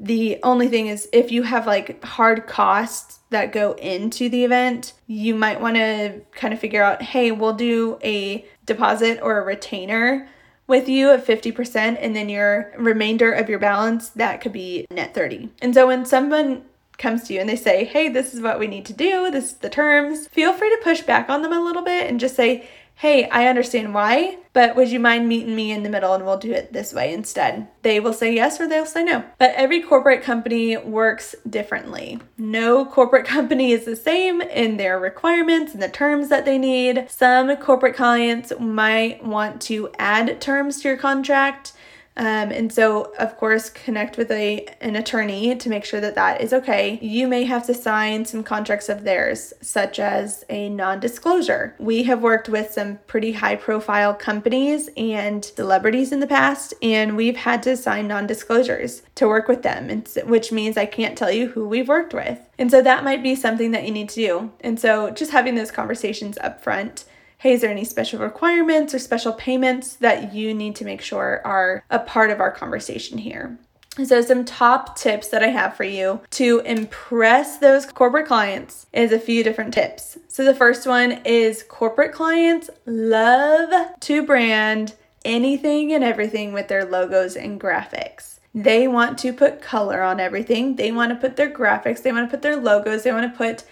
The 0.00 0.38
only 0.42 0.68
thing 0.68 0.86
is 0.86 1.08
if 1.12 1.32
you 1.32 1.42
have 1.42 1.66
like 1.66 2.02
hard 2.04 2.46
costs 2.46 3.18
that 3.30 3.52
go 3.52 3.72
into 3.72 4.28
the 4.28 4.44
event, 4.44 4.92
you 5.06 5.34
might 5.34 5.60
want 5.60 5.76
to 5.76 6.20
kind 6.32 6.54
of 6.54 6.60
figure 6.60 6.82
out, 6.82 7.02
hey, 7.02 7.32
we'll 7.32 7.54
do 7.54 7.98
a 8.02 8.44
deposit 8.64 9.20
or 9.22 9.38
a 9.38 9.44
retainer 9.44 10.28
with 10.66 10.88
you 10.88 11.10
of 11.10 11.24
50% 11.24 11.96
and 12.00 12.14
then 12.14 12.28
your 12.28 12.72
remainder 12.78 13.32
of 13.32 13.48
your 13.48 13.58
balance 13.58 14.10
that 14.10 14.40
could 14.40 14.52
be 14.52 14.86
net 14.90 15.14
30. 15.14 15.50
And 15.62 15.74
so 15.74 15.86
when 15.86 16.04
someone 16.04 16.62
comes 16.98 17.24
to 17.24 17.32
you 17.32 17.40
and 17.40 17.48
they 17.48 17.56
say, 17.56 17.84
"Hey, 17.84 18.08
this 18.08 18.34
is 18.34 18.40
what 18.40 18.58
we 18.58 18.66
need 18.66 18.84
to 18.86 18.92
do. 18.92 19.30
This 19.30 19.52
is 19.52 19.52
the 19.54 19.70
terms." 19.70 20.26
Feel 20.28 20.52
free 20.52 20.68
to 20.68 20.82
push 20.82 21.00
back 21.00 21.30
on 21.30 21.42
them 21.42 21.52
a 21.52 21.60
little 21.60 21.82
bit 21.82 22.08
and 22.10 22.20
just 22.20 22.36
say, 22.36 22.68
hey, 22.98 23.28
I 23.28 23.46
understand 23.46 23.94
why, 23.94 24.38
but 24.52 24.74
would 24.74 24.90
you 24.90 24.98
mind 24.98 25.28
meeting 25.28 25.54
me 25.54 25.70
in 25.70 25.84
the 25.84 25.88
middle 25.88 26.14
and 26.14 26.24
we'll 26.24 26.36
do 26.36 26.52
it 26.52 26.72
this 26.72 26.92
way 26.92 27.14
instead? 27.14 27.68
They 27.82 28.00
will 28.00 28.12
say 28.12 28.34
yes 28.34 28.60
or 28.60 28.66
they'll 28.66 28.86
say 28.86 29.04
no. 29.04 29.22
But 29.38 29.54
every 29.54 29.80
corporate 29.80 30.24
company 30.24 30.76
works 30.76 31.36
differently. 31.48 32.18
No 32.36 32.84
corporate 32.84 33.24
company 33.36 33.70
is 33.70 33.84
the 33.84 33.94
same 33.94 34.40
in 34.40 34.78
their 34.78 34.98
requirements 34.98 35.74
and 35.74 35.82
the 35.82 35.88
terms 35.88 36.28
that 36.30 36.44
they 36.44 36.58
need. 36.58 37.06
Some 37.08 37.54
corporate 37.58 37.94
clients 37.94 38.52
might 38.58 39.24
want 39.24 39.62
to 39.62 39.90
add 40.00 40.40
terms 40.40 40.82
to 40.82 40.88
your 40.88 40.96
contract 40.96 41.74
um, 42.18 42.50
and 42.50 42.72
so, 42.72 43.12
of 43.20 43.36
course, 43.36 43.70
connect 43.70 44.16
with 44.16 44.32
a 44.32 44.66
an 44.80 44.96
attorney 44.96 45.54
to 45.54 45.68
make 45.68 45.84
sure 45.84 46.00
that 46.00 46.16
that 46.16 46.40
is 46.40 46.52
okay. 46.52 46.98
You 47.00 47.28
may 47.28 47.44
have 47.44 47.64
to 47.66 47.74
sign 47.74 48.24
some 48.24 48.42
contracts 48.42 48.88
of 48.88 49.04
theirs, 49.04 49.52
such 49.60 50.00
as 50.00 50.44
a 50.48 50.68
non-disclosure. 50.68 51.76
We 51.78 52.02
have 52.04 52.20
worked 52.20 52.48
with 52.48 52.72
some 52.72 52.98
pretty 53.06 53.32
high-profile 53.32 54.14
companies 54.14 54.90
and 54.96 55.44
celebrities 55.44 56.10
in 56.10 56.18
the 56.18 56.26
past, 56.26 56.74
and 56.82 57.16
we've 57.16 57.36
had 57.36 57.62
to 57.62 57.76
sign 57.76 58.08
non-disclosures 58.08 59.02
to 59.14 59.28
work 59.28 59.46
with 59.46 59.62
them, 59.62 59.88
and, 59.88 60.08
which 60.24 60.50
means 60.50 60.76
I 60.76 60.86
can't 60.86 61.16
tell 61.16 61.30
you 61.30 61.48
who 61.48 61.68
we've 61.68 61.88
worked 61.88 62.14
with. 62.14 62.40
And 62.58 62.68
so 62.68 62.82
that 62.82 63.04
might 63.04 63.22
be 63.22 63.36
something 63.36 63.70
that 63.70 63.84
you 63.84 63.92
need 63.92 64.08
to 64.08 64.14
do. 64.16 64.52
And 64.60 64.80
so, 64.80 65.10
just 65.10 65.30
having 65.30 65.54
those 65.54 65.70
conversations 65.70 66.36
up 66.38 66.64
front 66.64 67.04
hey, 67.38 67.52
is 67.52 67.60
there 67.60 67.70
any 67.70 67.84
special 67.84 68.18
requirements 68.18 68.92
or 68.92 68.98
special 68.98 69.32
payments 69.32 69.94
that 69.94 70.34
you 70.34 70.52
need 70.52 70.74
to 70.74 70.84
make 70.84 71.00
sure 71.00 71.40
are 71.44 71.84
a 71.88 71.98
part 72.00 72.30
of 72.30 72.40
our 72.40 72.50
conversation 72.50 73.16
here? 73.16 73.56
So, 74.04 74.20
some 74.20 74.44
top 74.44 74.96
tips 74.96 75.28
that 75.28 75.42
I 75.42 75.48
have 75.48 75.76
for 75.76 75.84
you 75.84 76.20
to 76.30 76.60
impress 76.60 77.58
those 77.58 77.86
corporate 77.86 78.26
clients 78.26 78.86
is 78.92 79.10
a 79.10 79.18
few 79.18 79.42
different 79.42 79.74
tips. 79.74 80.18
So, 80.28 80.44
the 80.44 80.54
first 80.54 80.86
one 80.86 81.20
is 81.24 81.64
corporate 81.64 82.12
clients 82.12 82.70
love 82.86 83.98
to 84.00 84.22
brand 84.24 84.94
anything 85.24 85.92
and 85.92 86.04
everything 86.04 86.52
with 86.52 86.68
their 86.68 86.84
logos 86.84 87.34
and 87.34 87.60
graphics. 87.60 88.38
They 88.54 88.86
want 88.86 89.18
to 89.18 89.32
put 89.32 89.62
color 89.62 90.02
on 90.02 90.20
everything, 90.20 90.76
they 90.76 90.92
want 90.92 91.10
to 91.10 91.16
put 91.16 91.36
their 91.36 91.50
graphics, 91.50 92.02
they 92.02 92.12
want 92.12 92.28
to 92.28 92.30
put 92.30 92.42
their 92.42 92.56
logos, 92.56 93.02
they 93.02 93.12
want 93.12 93.30
to 93.30 93.36
put 93.36 93.64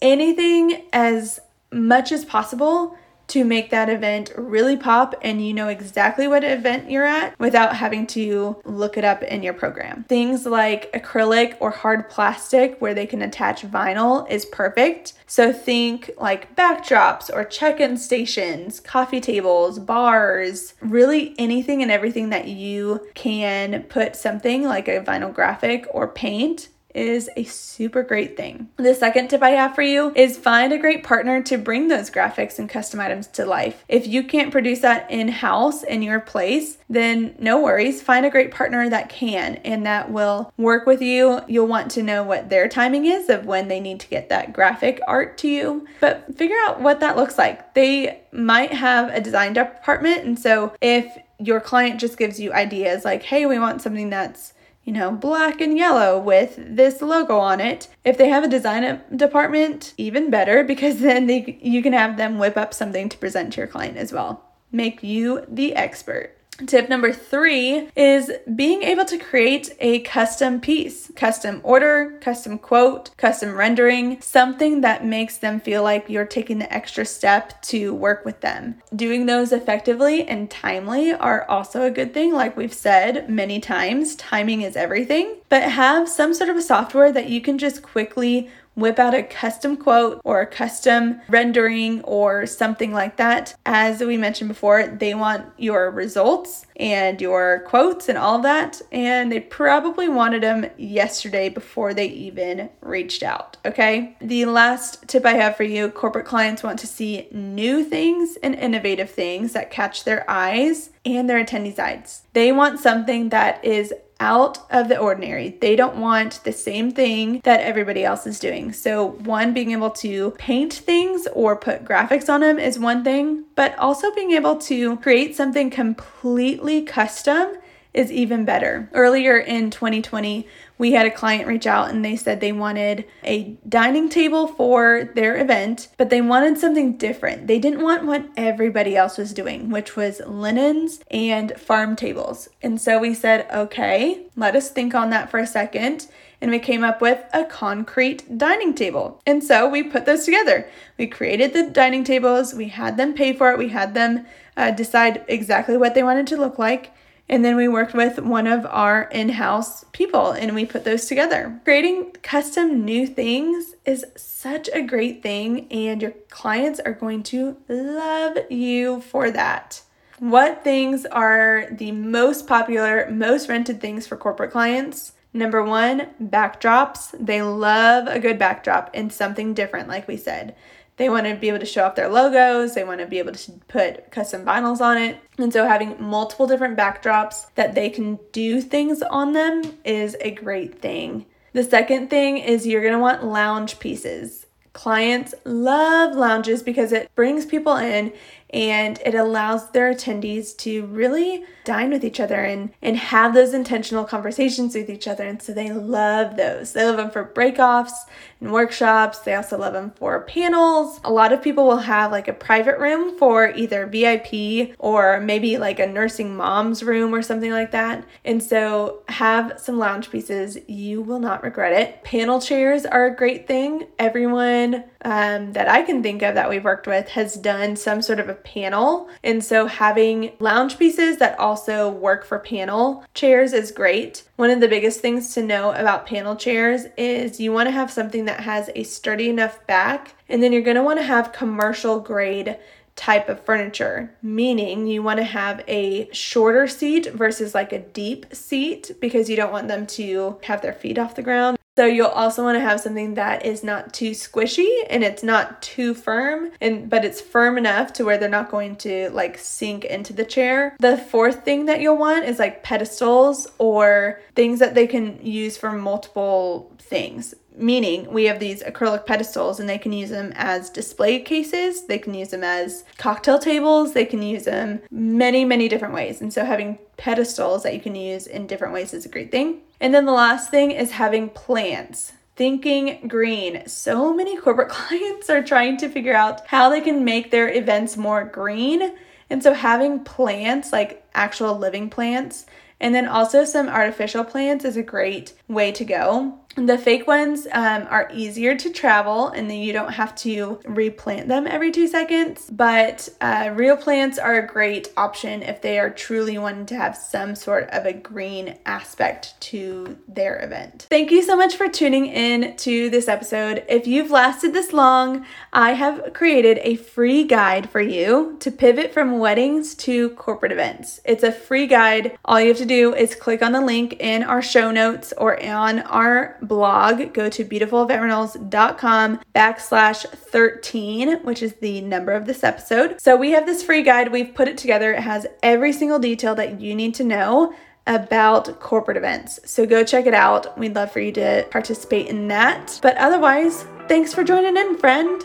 anything 0.00 0.84
as 0.92 1.40
much 1.72 2.12
as 2.12 2.24
possible 2.24 2.96
to 3.28 3.44
make 3.44 3.70
that 3.70 3.88
event 3.88 4.32
really 4.36 4.76
pop 4.76 5.14
and 5.22 5.44
you 5.44 5.52
know 5.52 5.68
exactly 5.68 6.28
what 6.28 6.44
event 6.44 6.90
you're 6.90 7.06
at 7.06 7.38
without 7.38 7.76
having 7.76 8.06
to 8.08 8.56
look 8.64 8.96
it 8.96 9.04
up 9.04 9.22
in 9.22 9.42
your 9.42 9.54
program. 9.54 10.04
Things 10.08 10.46
like 10.46 10.92
acrylic 10.92 11.56
or 11.60 11.70
hard 11.70 12.08
plastic 12.08 12.80
where 12.80 12.94
they 12.94 13.06
can 13.06 13.22
attach 13.22 13.62
vinyl 13.62 14.28
is 14.30 14.44
perfect. 14.46 15.14
So 15.26 15.52
think 15.52 16.10
like 16.18 16.54
backdrops 16.54 17.30
or 17.32 17.44
check 17.44 17.80
in 17.80 17.96
stations, 17.96 18.80
coffee 18.80 19.20
tables, 19.20 19.78
bars, 19.78 20.74
really 20.80 21.34
anything 21.38 21.82
and 21.82 21.90
everything 21.90 22.30
that 22.30 22.48
you 22.48 23.08
can 23.14 23.84
put 23.84 24.16
something 24.16 24.64
like 24.64 24.88
a 24.88 25.00
vinyl 25.00 25.32
graphic 25.32 25.86
or 25.90 26.08
paint 26.08 26.68
is 26.94 27.28
a 27.36 27.44
super 27.44 28.02
great 28.02 28.36
thing. 28.36 28.68
The 28.76 28.94
second 28.94 29.28
tip 29.28 29.42
I 29.42 29.50
have 29.50 29.74
for 29.74 29.82
you 29.82 30.12
is 30.14 30.38
find 30.38 30.72
a 30.72 30.78
great 30.78 31.04
partner 31.04 31.42
to 31.42 31.58
bring 31.58 31.88
those 31.88 32.10
graphics 32.10 32.58
and 32.58 32.68
custom 32.68 33.00
items 33.00 33.26
to 33.28 33.44
life. 33.44 33.84
If 33.88 34.06
you 34.06 34.22
can't 34.22 34.52
produce 34.52 34.80
that 34.80 35.10
in 35.10 35.28
house 35.28 35.82
in 35.82 36.02
your 36.02 36.20
place, 36.20 36.78
then 36.88 37.34
no 37.38 37.60
worries. 37.60 38.02
Find 38.02 38.24
a 38.24 38.30
great 38.30 38.50
partner 38.50 38.88
that 38.88 39.08
can 39.08 39.56
and 39.56 39.84
that 39.86 40.10
will 40.10 40.52
work 40.56 40.86
with 40.86 41.02
you. 41.02 41.40
You'll 41.48 41.66
want 41.66 41.90
to 41.92 42.02
know 42.02 42.22
what 42.22 42.50
their 42.50 42.68
timing 42.68 43.06
is 43.06 43.28
of 43.28 43.46
when 43.46 43.68
they 43.68 43.80
need 43.80 44.00
to 44.00 44.08
get 44.08 44.28
that 44.28 44.52
graphic 44.52 45.00
art 45.06 45.36
to 45.38 45.48
you, 45.48 45.86
but 46.00 46.36
figure 46.36 46.56
out 46.66 46.80
what 46.80 47.00
that 47.00 47.16
looks 47.16 47.38
like. 47.38 47.74
They 47.74 48.22
might 48.32 48.72
have 48.72 49.08
a 49.10 49.20
design 49.20 49.52
department, 49.52 50.24
and 50.24 50.38
so 50.38 50.74
if 50.80 51.06
your 51.38 51.60
client 51.60 52.00
just 52.00 52.16
gives 52.16 52.38
you 52.38 52.52
ideas 52.52 53.04
like, 53.04 53.22
hey, 53.22 53.46
we 53.46 53.58
want 53.58 53.82
something 53.82 54.10
that's 54.10 54.54
you 54.84 54.92
know, 54.92 55.10
black 55.10 55.60
and 55.60 55.76
yellow 55.76 56.18
with 56.18 56.58
this 56.58 57.00
logo 57.00 57.38
on 57.38 57.60
it. 57.60 57.88
If 58.04 58.18
they 58.18 58.28
have 58.28 58.44
a 58.44 58.48
design 58.48 59.00
department, 59.14 59.94
even 59.96 60.30
better 60.30 60.62
because 60.72 61.00
then 61.00 61.26
they 61.26 61.58
you 61.62 61.82
can 61.82 61.92
have 61.92 62.16
them 62.16 62.38
whip 62.38 62.56
up 62.56 62.74
something 62.74 63.08
to 63.08 63.18
present 63.18 63.54
to 63.54 63.60
your 63.60 63.66
client 63.66 63.96
as 63.96 64.12
well. 64.12 64.44
Make 64.70 65.02
you 65.02 65.44
the 65.48 65.74
expert. 65.74 66.36
Tip 66.66 66.88
number 66.88 67.12
three 67.12 67.88
is 67.96 68.30
being 68.54 68.82
able 68.82 69.04
to 69.06 69.18
create 69.18 69.74
a 69.80 70.00
custom 70.00 70.60
piece, 70.60 71.10
custom 71.16 71.60
order, 71.64 72.18
custom 72.20 72.58
quote, 72.58 73.10
custom 73.16 73.54
rendering, 73.54 74.20
something 74.20 74.80
that 74.82 75.04
makes 75.04 75.38
them 75.38 75.58
feel 75.58 75.82
like 75.82 76.08
you're 76.08 76.24
taking 76.24 76.58
the 76.58 76.72
extra 76.72 77.04
step 77.04 77.60
to 77.62 77.92
work 77.92 78.24
with 78.24 78.40
them. 78.40 78.76
Doing 78.94 79.26
those 79.26 79.52
effectively 79.52 80.26
and 80.26 80.50
timely 80.50 81.12
are 81.12 81.44
also 81.48 81.82
a 81.82 81.90
good 81.90 82.14
thing. 82.14 82.32
Like 82.32 82.56
we've 82.56 82.72
said 82.72 83.28
many 83.28 83.58
times, 83.58 84.14
timing 84.14 84.62
is 84.62 84.76
everything, 84.76 85.36
but 85.48 85.64
have 85.64 86.08
some 86.08 86.34
sort 86.34 86.50
of 86.50 86.56
a 86.56 86.62
software 86.62 87.10
that 87.10 87.28
you 87.28 87.40
can 87.40 87.58
just 87.58 87.82
quickly 87.82 88.48
whip 88.74 88.98
out 88.98 89.14
a 89.14 89.22
custom 89.22 89.76
quote 89.76 90.20
or 90.24 90.40
a 90.40 90.46
custom 90.46 91.20
rendering 91.28 92.02
or 92.02 92.46
something 92.46 92.92
like 92.92 93.16
that. 93.16 93.54
As 93.66 94.00
we 94.00 94.16
mentioned 94.16 94.48
before, 94.48 94.86
they 94.86 95.14
want 95.14 95.46
your 95.56 95.90
results 95.90 96.66
and 96.76 97.20
your 97.20 97.64
quotes 97.66 98.08
and 98.08 98.18
all 98.18 98.40
that, 98.40 98.82
and 98.90 99.30
they 99.30 99.40
probably 99.40 100.08
wanted 100.08 100.42
them 100.42 100.66
yesterday 100.76 101.48
before 101.48 101.94
they 101.94 102.06
even 102.06 102.68
reached 102.80 103.22
out. 103.22 103.56
Okay, 103.64 104.16
the 104.20 104.44
last 104.46 105.06
tip 105.06 105.24
I 105.24 105.34
have 105.34 105.56
for 105.56 105.62
you 105.62 105.88
corporate 105.88 106.26
clients 106.26 106.62
want 106.62 106.78
to 106.80 106.86
see 106.86 107.28
new 107.30 107.84
things 107.84 108.36
and 108.42 108.54
innovative 108.54 109.10
things 109.10 109.52
that 109.52 109.70
catch 109.70 110.04
their 110.04 110.28
eyes 110.28 110.90
and 111.04 111.28
their 111.28 111.42
attendees' 111.44 111.78
eyes. 111.78 112.22
They 112.32 112.50
want 112.50 112.80
something 112.80 113.28
that 113.28 113.64
is 113.64 113.94
out 114.24 114.58
of 114.70 114.88
the 114.88 114.98
ordinary. 114.98 115.50
They 115.60 115.76
don't 115.76 115.98
want 115.98 116.42
the 116.44 116.52
same 116.52 116.90
thing 116.90 117.40
that 117.44 117.60
everybody 117.60 118.04
else 118.04 118.26
is 118.26 118.40
doing. 118.40 118.72
So, 118.72 119.10
one, 119.34 119.52
being 119.52 119.72
able 119.72 119.90
to 119.90 120.30
paint 120.38 120.72
things 120.72 121.28
or 121.34 121.56
put 121.56 121.84
graphics 121.84 122.30
on 122.32 122.40
them 122.40 122.58
is 122.58 122.78
one 122.78 123.04
thing, 123.04 123.44
but 123.54 123.78
also 123.78 124.14
being 124.14 124.32
able 124.32 124.56
to 124.70 124.96
create 124.98 125.36
something 125.36 125.68
completely 125.68 126.80
custom 126.82 127.56
is 127.94 128.10
even 128.10 128.44
better. 128.44 128.88
Earlier 128.92 129.38
in 129.38 129.70
2020, 129.70 130.46
we 130.76 130.92
had 130.92 131.06
a 131.06 131.10
client 131.10 131.46
reach 131.46 131.66
out 131.66 131.90
and 131.90 132.04
they 132.04 132.16
said 132.16 132.40
they 132.40 132.50
wanted 132.50 133.04
a 133.22 133.56
dining 133.68 134.08
table 134.08 134.48
for 134.48 135.10
their 135.14 135.40
event, 135.40 135.88
but 135.96 136.10
they 136.10 136.20
wanted 136.20 136.58
something 136.58 136.96
different. 136.96 137.46
They 137.46 137.60
didn't 137.60 137.82
want 137.82 138.04
what 138.04 138.28
everybody 138.36 138.96
else 138.96 139.16
was 139.16 139.32
doing, 139.32 139.70
which 139.70 139.94
was 139.94 140.20
linens 140.26 141.00
and 141.12 141.52
farm 141.52 141.94
tables. 141.94 142.48
And 142.60 142.80
so 142.80 142.98
we 142.98 143.14
said, 143.14 143.46
okay, 143.54 144.26
let 144.36 144.56
us 144.56 144.70
think 144.70 144.94
on 144.94 145.10
that 145.10 145.30
for 145.30 145.38
a 145.38 145.46
second. 145.46 146.08
And 146.40 146.50
we 146.50 146.58
came 146.58 146.82
up 146.82 147.00
with 147.00 147.24
a 147.32 147.44
concrete 147.44 148.36
dining 148.36 148.74
table. 148.74 149.22
And 149.24 149.42
so 149.42 149.68
we 149.68 149.84
put 149.84 150.04
those 150.04 150.24
together. 150.24 150.68
We 150.98 151.06
created 151.06 151.52
the 151.52 151.70
dining 151.70 152.02
tables, 152.02 152.52
we 152.52 152.68
had 152.68 152.96
them 152.96 153.14
pay 153.14 153.32
for 153.32 153.52
it, 153.52 153.58
we 153.58 153.68
had 153.68 153.94
them 153.94 154.26
uh, 154.56 154.72
decide 154.72 155.24
exactly 155.28 155.76
what 155.76 155.94
they 155.94 156.02
wanted 156.02 156.26
to 156.26 156.36
look 156.36 156.58
like. 156.58 156.90
And 157.28 157.44
then 157.44 157.56
we 157.56 157.68
worked 157.68 157.94
with 157.94 158.18
one 158.18 158.46
of 158.46 158.66
our 158.66 159.04
in 159.04 159.30
house 159.30 159.84
people 159.92 160.32
and 160.32 160.54
we 160.54 160.66
put 160.66 160.84
those 160.84 161.06
together. 161.06 161.58
Creating 161.64 162.12
custom 162.22 162.84
new 162.84 163.06
things 163.06 163.74
is 163.86 164.04
such 164.14 164.68
a 164.74 164.82
great 164.82 165.22
thing, 165.22 165.66
and 165.72 166.02
your 166.02 166.12
clients 166.28 166.80
are 166.80 166.92
going 166.92 167.22
to 167.24 167.56
love 167.68 168.36
you 168.50 169.00
for 169.00 169.30
that. 169.30 169.80
What 170.18 170.62
things 170.62 171.06
are 171.06 171.66
the 171.72 171.92
most 171.92 172.46
popular, 172.46 173.10
most 173.10 173.48
rented 173.48 173.80
things 173.80 174.06
for 174.06 174.16
corporate 174.16 174.52
clients? 174.52 175.12
Number 175.32 175.64
one, 175.64 176.10
backdrops. 176.22 177.14
They 177.18 177.42
love 177.42 178.06
a 178.06 178.20
good 178.20 178.38
backdrop 178.38 178.90
and 178.94 179.12
something 179.12 179.52
different, 179.54 179.88
like 179.88 180.06
we 180.06 180.16
said. 180.16 180.54
They 180.96 181.08
want 181.08 181.26
to 181.26 181.34
be 181.34 181.48
able 181.48 181.58
to 181.58 181.66
show 181.66 181.84
off 181.84 181.96
their 181.96 182.08
logos, 182.08 182.74
they 182.74 182.84
want 182.84 183.00
to 183.00 183.06
be 183.06 183.18
able 183.18 183.32
to 183.32 183.52
put 183.66 184.10
custom 184.10 184.44
vinyls 184.44 184.80
on 184.80 184.96
it. 184.96 185.18
And 185.38 185.52
so, 185.52 185.66
having 185.66 186.00
multiple 186.00 186.46
different 186.46 186.78
backdrops 186.78 187.46
that 187.56 187.74
they 187.74 187.90
can 187.90 188.18
do 188.32 188.60
things 188.60 189.02
on 189.02 189.32
them 189.32 189.62
is 189.84 190.16
a 190.20 190.30
great 190.30 190.80
thing. 190.80 191.26
The 191.52 191.64
second 191.64 192.10
thing 192.10 192.38
is 192.38 192.66
you're 192.66 192.82
going 192.82 192.94
to 192.94 192.98
want 192.98 193.24
lounge 193.24 193.78
pieces. 193.78 194.46
Clients 194.72 195.34
love 195.44 196.16
lounges 196.16 196.62
because 196.62 196.90
it 196.90 197.08
brings 197.14 197.46
people 197.46 197.76
in 197.76 198.12
and 198.50 199.00
it 199.04 199.14
allows 199.14 199.70
their 199.70 199.92
attendees 199.92 200.56
to 200.58 200.86
really 200.86 201.44
dine 201.64 201.90
with 201.90 202.04
each 202.04 202.20
other 202.20 202.44
and, 202.44 202.72
and 202.82 202.96
have 202.96 203.34
those 203.34 203.54
intentional 203.54 204.04
conversations 204.04 204.74
with 204.74 204.88
each 204.88 205.08
other. 205.08 205.24
And 205.24 205.42
so 205.42 205.52
they 205.52 205.72
love 205.72 206.36
those. 206.36 206.72
They 206.72 206.84
love 206.84 206.98
them 206.98 207.10
for 207.10 207.24
breakoffs 207.24 207.92
and 208.40 208.52
workshops. 208.52 209.18
They 209.18 209.34
also 209.34 209.58
love 209.58 209.72
them 209.72 209.92
for 209.96 210.20
panels. 210.20 211.00
A 211.04 211.10
lot 211.10 211.32
of 211.32 211.42
people 211.42 211.66
will 211.66 211.78
have 211.78 212.12
like 212.12 212.28
a 212.28 212.32
private 212.32 212.78
room 212.78 213.18
for 213.18 213.48
either 213.50 213.86
VIP 213.86 214.74
or 214.78 215.20
maybe 215.20 215.56
like 215.56 215.80
a 215.80 215.86
nursing 215.86 216.36
mom's 216.36 216.82
room 216.82 217.14
or 217.14 217.22
something 217.22 217.50
like 217.50 217.72
that. 217.72 218.04
And 218.24 218.42
so 218.42 219.02
have 219.08 219.54
some 219.56 219.78
lounge 219.78 220.10
pieces. 220.10 220.58
You 220.68 221.00
will 221.00 221.18
not 221.18 221.42
regret 221.42 221.72
it. 221.72 222.04
Panel 222.04 222.40
chairs 222.40 222.84
are 222.84 223.06
a 223.06 223.16
great 223.16 223.48
thing. 223.48 223.88
Everyone 223.98 224.84
um, 225.02 225.52
that 225.52 225.68
I 225.68 225.82
can 225.82 226.02
think 226.02 226.22
of 226.22 226.34
that 226.34 226.50
we've 226.50 226.64
worked 226.64 226.86
with 226.86 227.08
has 227.08 227.34
done 227.34 227.76
some 227.76 228.02
sort 228.02 228.20
of 228.20 228.28
a 228.28 228.33
panel. 228.34 229.08
And 229.22 229.44
so 229.44 229.66
having 229.66 230.32
lounge 230.38 230.78
pieces 230.78 231.18
that 231.18 231.38
also 231.38 231.90
work 231.90 232.24
for 232.24 232.38
panel 232.38 233.04
chairs 233.14 233.52
is 233.52 233.70
great. 233.70 234.24
One 234.36 234.50
of 234.50 234.60
the 234.60 234.68
biggest 234.68 235.00
things 235.00 235.34
to 235.34 235.42
know 235.42 235.72
about 235.72 236.06
panel 236.06 236.36
chairs 236.36 236.86
is 236.96 237.40
you 237.40 237.52
want 237.52 237.68
to 237.68 237.72
have 237.72 237.90
something 237.90 238.24
that 238.24 238.40
has 238.40 238.70
a 238.74 238.82
sturdy 238.84 239.28
enough 239.28 239.64
back, 239.66 240.14
and 240.28 240.42
then 240.42 240.52
you're 240.52 240.62
going 240.62 240.76
to 240.76 240.82
want 240.82 240.98
to 240.98 241.04
have 241.04 241.32
commercial 241.32 242.00
grade 242.00 242.58
type 242.96 243.28
of 243.28 243.44
furniture, 243.44 244.14
meaning 244.22 244.86
you 244.86 245.02
want 245.02 245.18
to 245.18 245.24
have 245.24 245.64
a 245.66 246.08
shorter 246.12 246.68
seat 246.68 247.06
versus 247.12 247.54
like 247.54 247.72
a 247.72 247.80
deep 247.80 248.26
seat 248.32 248.92
because 249.00 249.28
you 249.28 249.36
don't 249.36 249.52
want 249.52 249.68
them 249.68 249.86
to 249.86 250.38
have 250.44 250.62
their 250.62 250.72
feet 250.72 250.98
off 250.98 251.16
the 251.16 251.22
ground. 251.22 251.58
So 251.76 251.86
you'll 251.86 252.06
also 252.06 252.44
want 252.44 252.56
to 252.56 252.60
have 252.60 252.80
something 252.80 253.14
that 253.14 253.44
is 253.44 253.64
not 253.64 253.92
too 253.92 254.12
squishy 254.12 254.70
and 254.88 255.02
it's 255.02 255.24
not 255.24 255.60
too 255.60 255.92
firm 255.92 256.52
and 256.60 256.88
but 256.88 257.04
it's 257.04 257.20
firm 257.20 257.58
enough 257.58 257.92
to 257.94 258.04
where 258.04 258.16
they're 258.16 258.28
not 258.28 258.50
going 258.50 258.76
to 258.76 259.10
like 259.10 259.38
sink 259.38 259.84
into 259.84 260.12
the 260.12 260.24
chair. 260.24 260.76
The 260.78 260.96
fourth 260.96 261.44
thing 261.44 261.66
that 261.66 261.80
you'll 261.80 261.96
want 261.96 262.26
is 262.26 262.38
like 262.38 262.62
pedestals 262.62 263.48
or 263.58 264.20
things 264.36 264.60
that 264.60 264.76
they 264.76 264.86
can 264.86 265.18
use 265.20 265.56
for 265.56 265.72
multiple 265.72 266.72
things. 266.78 267.34
Meaning 267.56 268.10
we 268.12 268.24
have 268.24 268.38
these 268.38 268.62
acrylic 268.62 269.06
pedestals 269.06 269.58
and 269.58 269.68
they 269.68 269.78
can 269.78 269.92
use 269.92 270.10
them 270.10 270.32
as 270.36 270.70
display 270.70 271.20
cases. 271.20 271.86
They 271.86 271.98
can 271.98 272.14
use 272.14 272.30
them 272.30 272.44
as 272.44 272.84
cocktail 272.98 273.38
tables. 273.40 273.94
They 273.94 274.04
can 274.04 274.22
use 274.22 274.44
them 274.44 274.80
many 274.92 275.44
many 275.44 275.68
different 275.68 275.94
ways. 275.94 276.20
And 276.20 276.32
so 276.32 276.44
having 276.44 276.78
pedestals 276.96 277.64
that 277.64 277.74
you 277.74 277.80
can 277.80 277.96
use 277.96 278.28
in 278.28 278.46
different 278.46 278.74
ways 278.74 278.94
is 278.94 279.06
a 279.06 279.08
great 279.08 279.32
thing 279.32 279.60
and 279.84 279.94
then 279.94 280.06
the 280.06 280.12
last 280.12 280.50
thing 280.50 280.72
is 280.72 280.92
having 280.92 281.28
plants 281.28 282.12
Thinking 282.36 283.06
green. 283.06 283.62
So 283.68 284.12
many 284.12 284.36
corporate 284.36 284.68
clients 284.70 285.30
are 285.30 285.42
trying 285.42 285.76
to 285.78 285.88
figure 285.88 286.16
out 286.16 286.44
how 286.48 286.68
they 286.68 286.80
can 286.80 287.04
make 287.04 287.30
their 287.30 287.48
events 287.48 287.96
more 287.96 288.24
green. 288.24 288.94
And 289.30 289.42
so 289.42 289.54
having 289.54 290.02
plants, 290.02 290.72
like 290.72 291.06
actual 291.14 291.56
living 291.56 291.90
plants. 291.90 292.46
And 292.80 292.92
then 292.92 293.06
also 293.06 293.44
some 293.44 293.68
artificial 293.68 294.24
plants 294.24 294.64
is 294.64 294.76
a 294.76 294.82
great 294.82 295.32
way 295.48 295.72
to 295.72 295.84
go. 295.84 296.38
The 296.56 296.78
fake 296.78 297.08
ones 297.08 297.48
um, 297.50 297.86
are 297.90 298.08
easier 298.14 298.56
to 298.56 298.70
travel 298.70 299.28
and 299.28 299.50
then 299.50 299.58
you 299.58 299.72
don't 299.72 299.92
have 299.92 300.14
to 300.16 300.60
replant 300.64 301.26
them 301.26 301.48
every 301.48 301.72
two 301.72 301.88
seconds. 301.88 302.48
But 302.50 303.08
uh, 303.20 303.50
real 303.54 303.76
plants 303.76 304.18
are 304.18 304.38
a 304.38 304.46
great 304.46 304.92
option 304.96 305.42
if 305.42 305.60
they 305.60 305.80
are 305.80 305.90
truly 305.90 306.38
wanting 306.38 306.66
to 306.66 306.76
have 306.76 306.96
some 306.96 307.34
sort 307.34 307.68
of 307.70 307.86
a 307.86 307.92
green 307.92 308.56
aspect 308.66 309.40
to 309.40 309.98
their 310.06 310.44
event. 310.44 310.86
Thank 310.90 311.10
you 311.10 311.22
so 311.22 311.36
much 311.36 311.56
for 311.56 311.68
tuning 311.68 312.06
in 312.06 312.56
to 312.58 312.88
this 312.88 313.08
episode. 313.08 313.64
If 313.68 313.88
you've 313.88 314.12
lasted 314.12 314.52
this 314.52 314.72
long, 314.72 315.26
I 315.52 315.72
have 315.72 316.12
created 316.12 316.60
a 316.62 316.76
free 316.76 317.24
guide 317.24 317.68
for 317.68 317.80
you 317.80 318.36
to 318.38 318.52
pivot 318.52 318.94
from 318.94 319.18
weddings 319.18 319.74
to 319.76 320.10
corporate 320.10 320.52
events. 320.52 321.00
It's 321.04 321.24
a 321.24 321.32
free 321.32 321.66
guide. 321.66 322.16
All 322.24 322.40
you 322.40 322.48
have 322.48 322.58
to 322.58 322.64
do 322.64 322.94
is 322.94 323.16
click 323.16 323.42
on 323.42 323.50
the 323.50 323.60
link 323.60 323.96
in 323.98 324.22
our 324.22 324.40
show 324.40 324.70
notes 324.70 325.12
or 325.18 325.33
on 325.42 325.80
our 325.80 326.36
blog, 326.42 327.12
go 327.12 327.28
to 327.28 327.44
beautifuleventrentals.com 327.44 329.20
backslash 329.34 330.06
13, 330.08 331.22
which 331.22 331.42
is 331.42 331.54
the 331.54 331.80
number 331.80 332.12
of 332.12 332.26
this 332.26 332.44
episode. 332.44 333.00
So 333.00 333.16
we 333.16 333.30
have 333.32 333.46
this 333.46 333.62
free 333.62 333.82
guide. 333.82 334.12
We've 334.12 334.34
put 334.34 334.48
it 334.48 334.58
together. 334.58 334.92
It 334.92 335.00
has 335.00 335.26
every 335.42 335.72
single 335.72 335.98
detail 335.98 336.34
that 336.34 336.60
you 336.60 336.74
need 336.74 336.94
to 336.96 337.04
know 337.04 337.54
about 337.86 338.60
corporate 338.60 338.96
events. 338.96 339.40
So 339.44 339.66
go 339.66 339.84
check 339.84 340.06
it 340.06 340.14
out. 340.14 340.58
We'd 340.58 340.74
love 340.74 340.90
for 340.90 341.00
you 341.00 341.12
to 341.12 341.46
participate 341.50 342.06
in 342.06 342.28
that. 342.28 342.78
But 342.82 342.96
otherwise, 342.96 343.64
thanks 343.88 344.14
for 344.14 344.24
joining 344.24 344.56
in, 344.56 344.78
friend. 344.78 345.22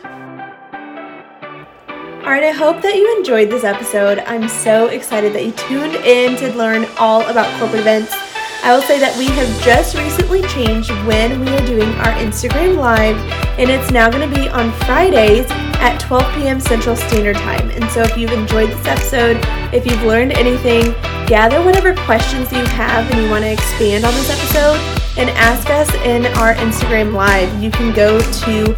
All 2.19 2.35
right, 2.35 2.43
I 2.43 2.51
hope 2.51 2.81
that 2.81 2.95
you 2.95 3.17
enjoyed 3.17 3.49
this 3.49 3.63
episode. 3.63 4.19
I'm 4.19 4.49
so 4.49 4.87
excited 4.87 5.33
that 5.33 5.45
you 5.45 5.51
tuned 5.53 5.95
in 6.05 6.35
to 6.37 6.53
learn 6.55 6.85
all 6.99 7.25
about 7.27 7.47
corporate 7.57 7.79
events. 7.79 8.28
I 8.61 8.75
will 8.75 8.81
say 8.83 8.99
that 8.99 9.17
we 9.17 9.27
have 9.27 9.63
just 9.63 9.95
recently 9.95 10.41
changed 10.43 10.91
when 11.07 11.39
we 11.39 11.47
are 11.47 11.65
doing 11.65 11.89
our 12.03 12.11
Instagram 12.19 12.75
Live, 12.75 13.15
and 13.57 13.69
it's 13.69 13.89
now 13.89 14.09
going 14.11 14.29
to 14.29 14.35
be 14.35 14.49
on 14.49 14.73
Fridays 14.83 15.45
at 15.79 15.97
12 15.99 16.35
p.m. 16.35 16.59
Central 16.59 16.95
Standard 16.95 17.37
Time. 17.37 17.71
And 17.71 17.89
so, 17.89 18.01
if 18.01 18.17
you've 18.17 18.33
enjoyed 18.33 18.69
this 18.69 18.85
episode, 18.85 19.39
if 19.73 19.85
you've 19.85 20.03
learned 20.03 20.33
anything, 20.33 20.91
gather 21.25 21.63
whatever 21.63 21.95
questions 22.03 22.51
you 22.51 22.63
have 22.65 23.09
and 23.09 23.23
you 23.23 23.29
want 23.29 23.45
to 23.45 23.51
expand 23.51 24.03
on 24.03 24.13
this 24.13 24.29
episode 24.29 24.75
and 25.17 25.29
ask 25.31 25.69
us 25.69 25.91
in 26.03 26.25
our 26.37 26.53
Instagram 26.55 27.13
Live. 27.13 27.63
You 27.63 27.71
can 27.71 27.93
go 27.95 28.19
to 28.19 28.73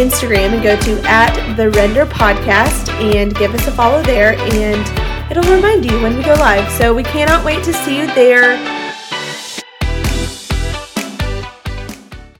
Instagram 0.00 0.54
and 0.54 0.62
go 0.62 0.80
to 0.80 1.08
at 1.08 1.56
the 1.56 1.70
Render 1.70 2.06
Podcast 2.06 2.88
and 3.14 3.34
give 3.34 3.54
us 3.54 3.66
a 3.66 3.70
follow 3.70 4.02
there, 4.02 4.32
and 4.32 5.30
it'll 5.30 5.54
remind 5.54 5.84
you 5.84 6.00
when 6.00 6.16
we 6.16 6.22
go 6.22 6.34
live. 6.34 6.72
So, 6.72 6.94
we 6.94 7.02
cannot 7.02 7.44
wait 7.44 7.62
to 7.64 7.74
see 7.74 7.98
you 7.98 8.06
there. 8.14 8.85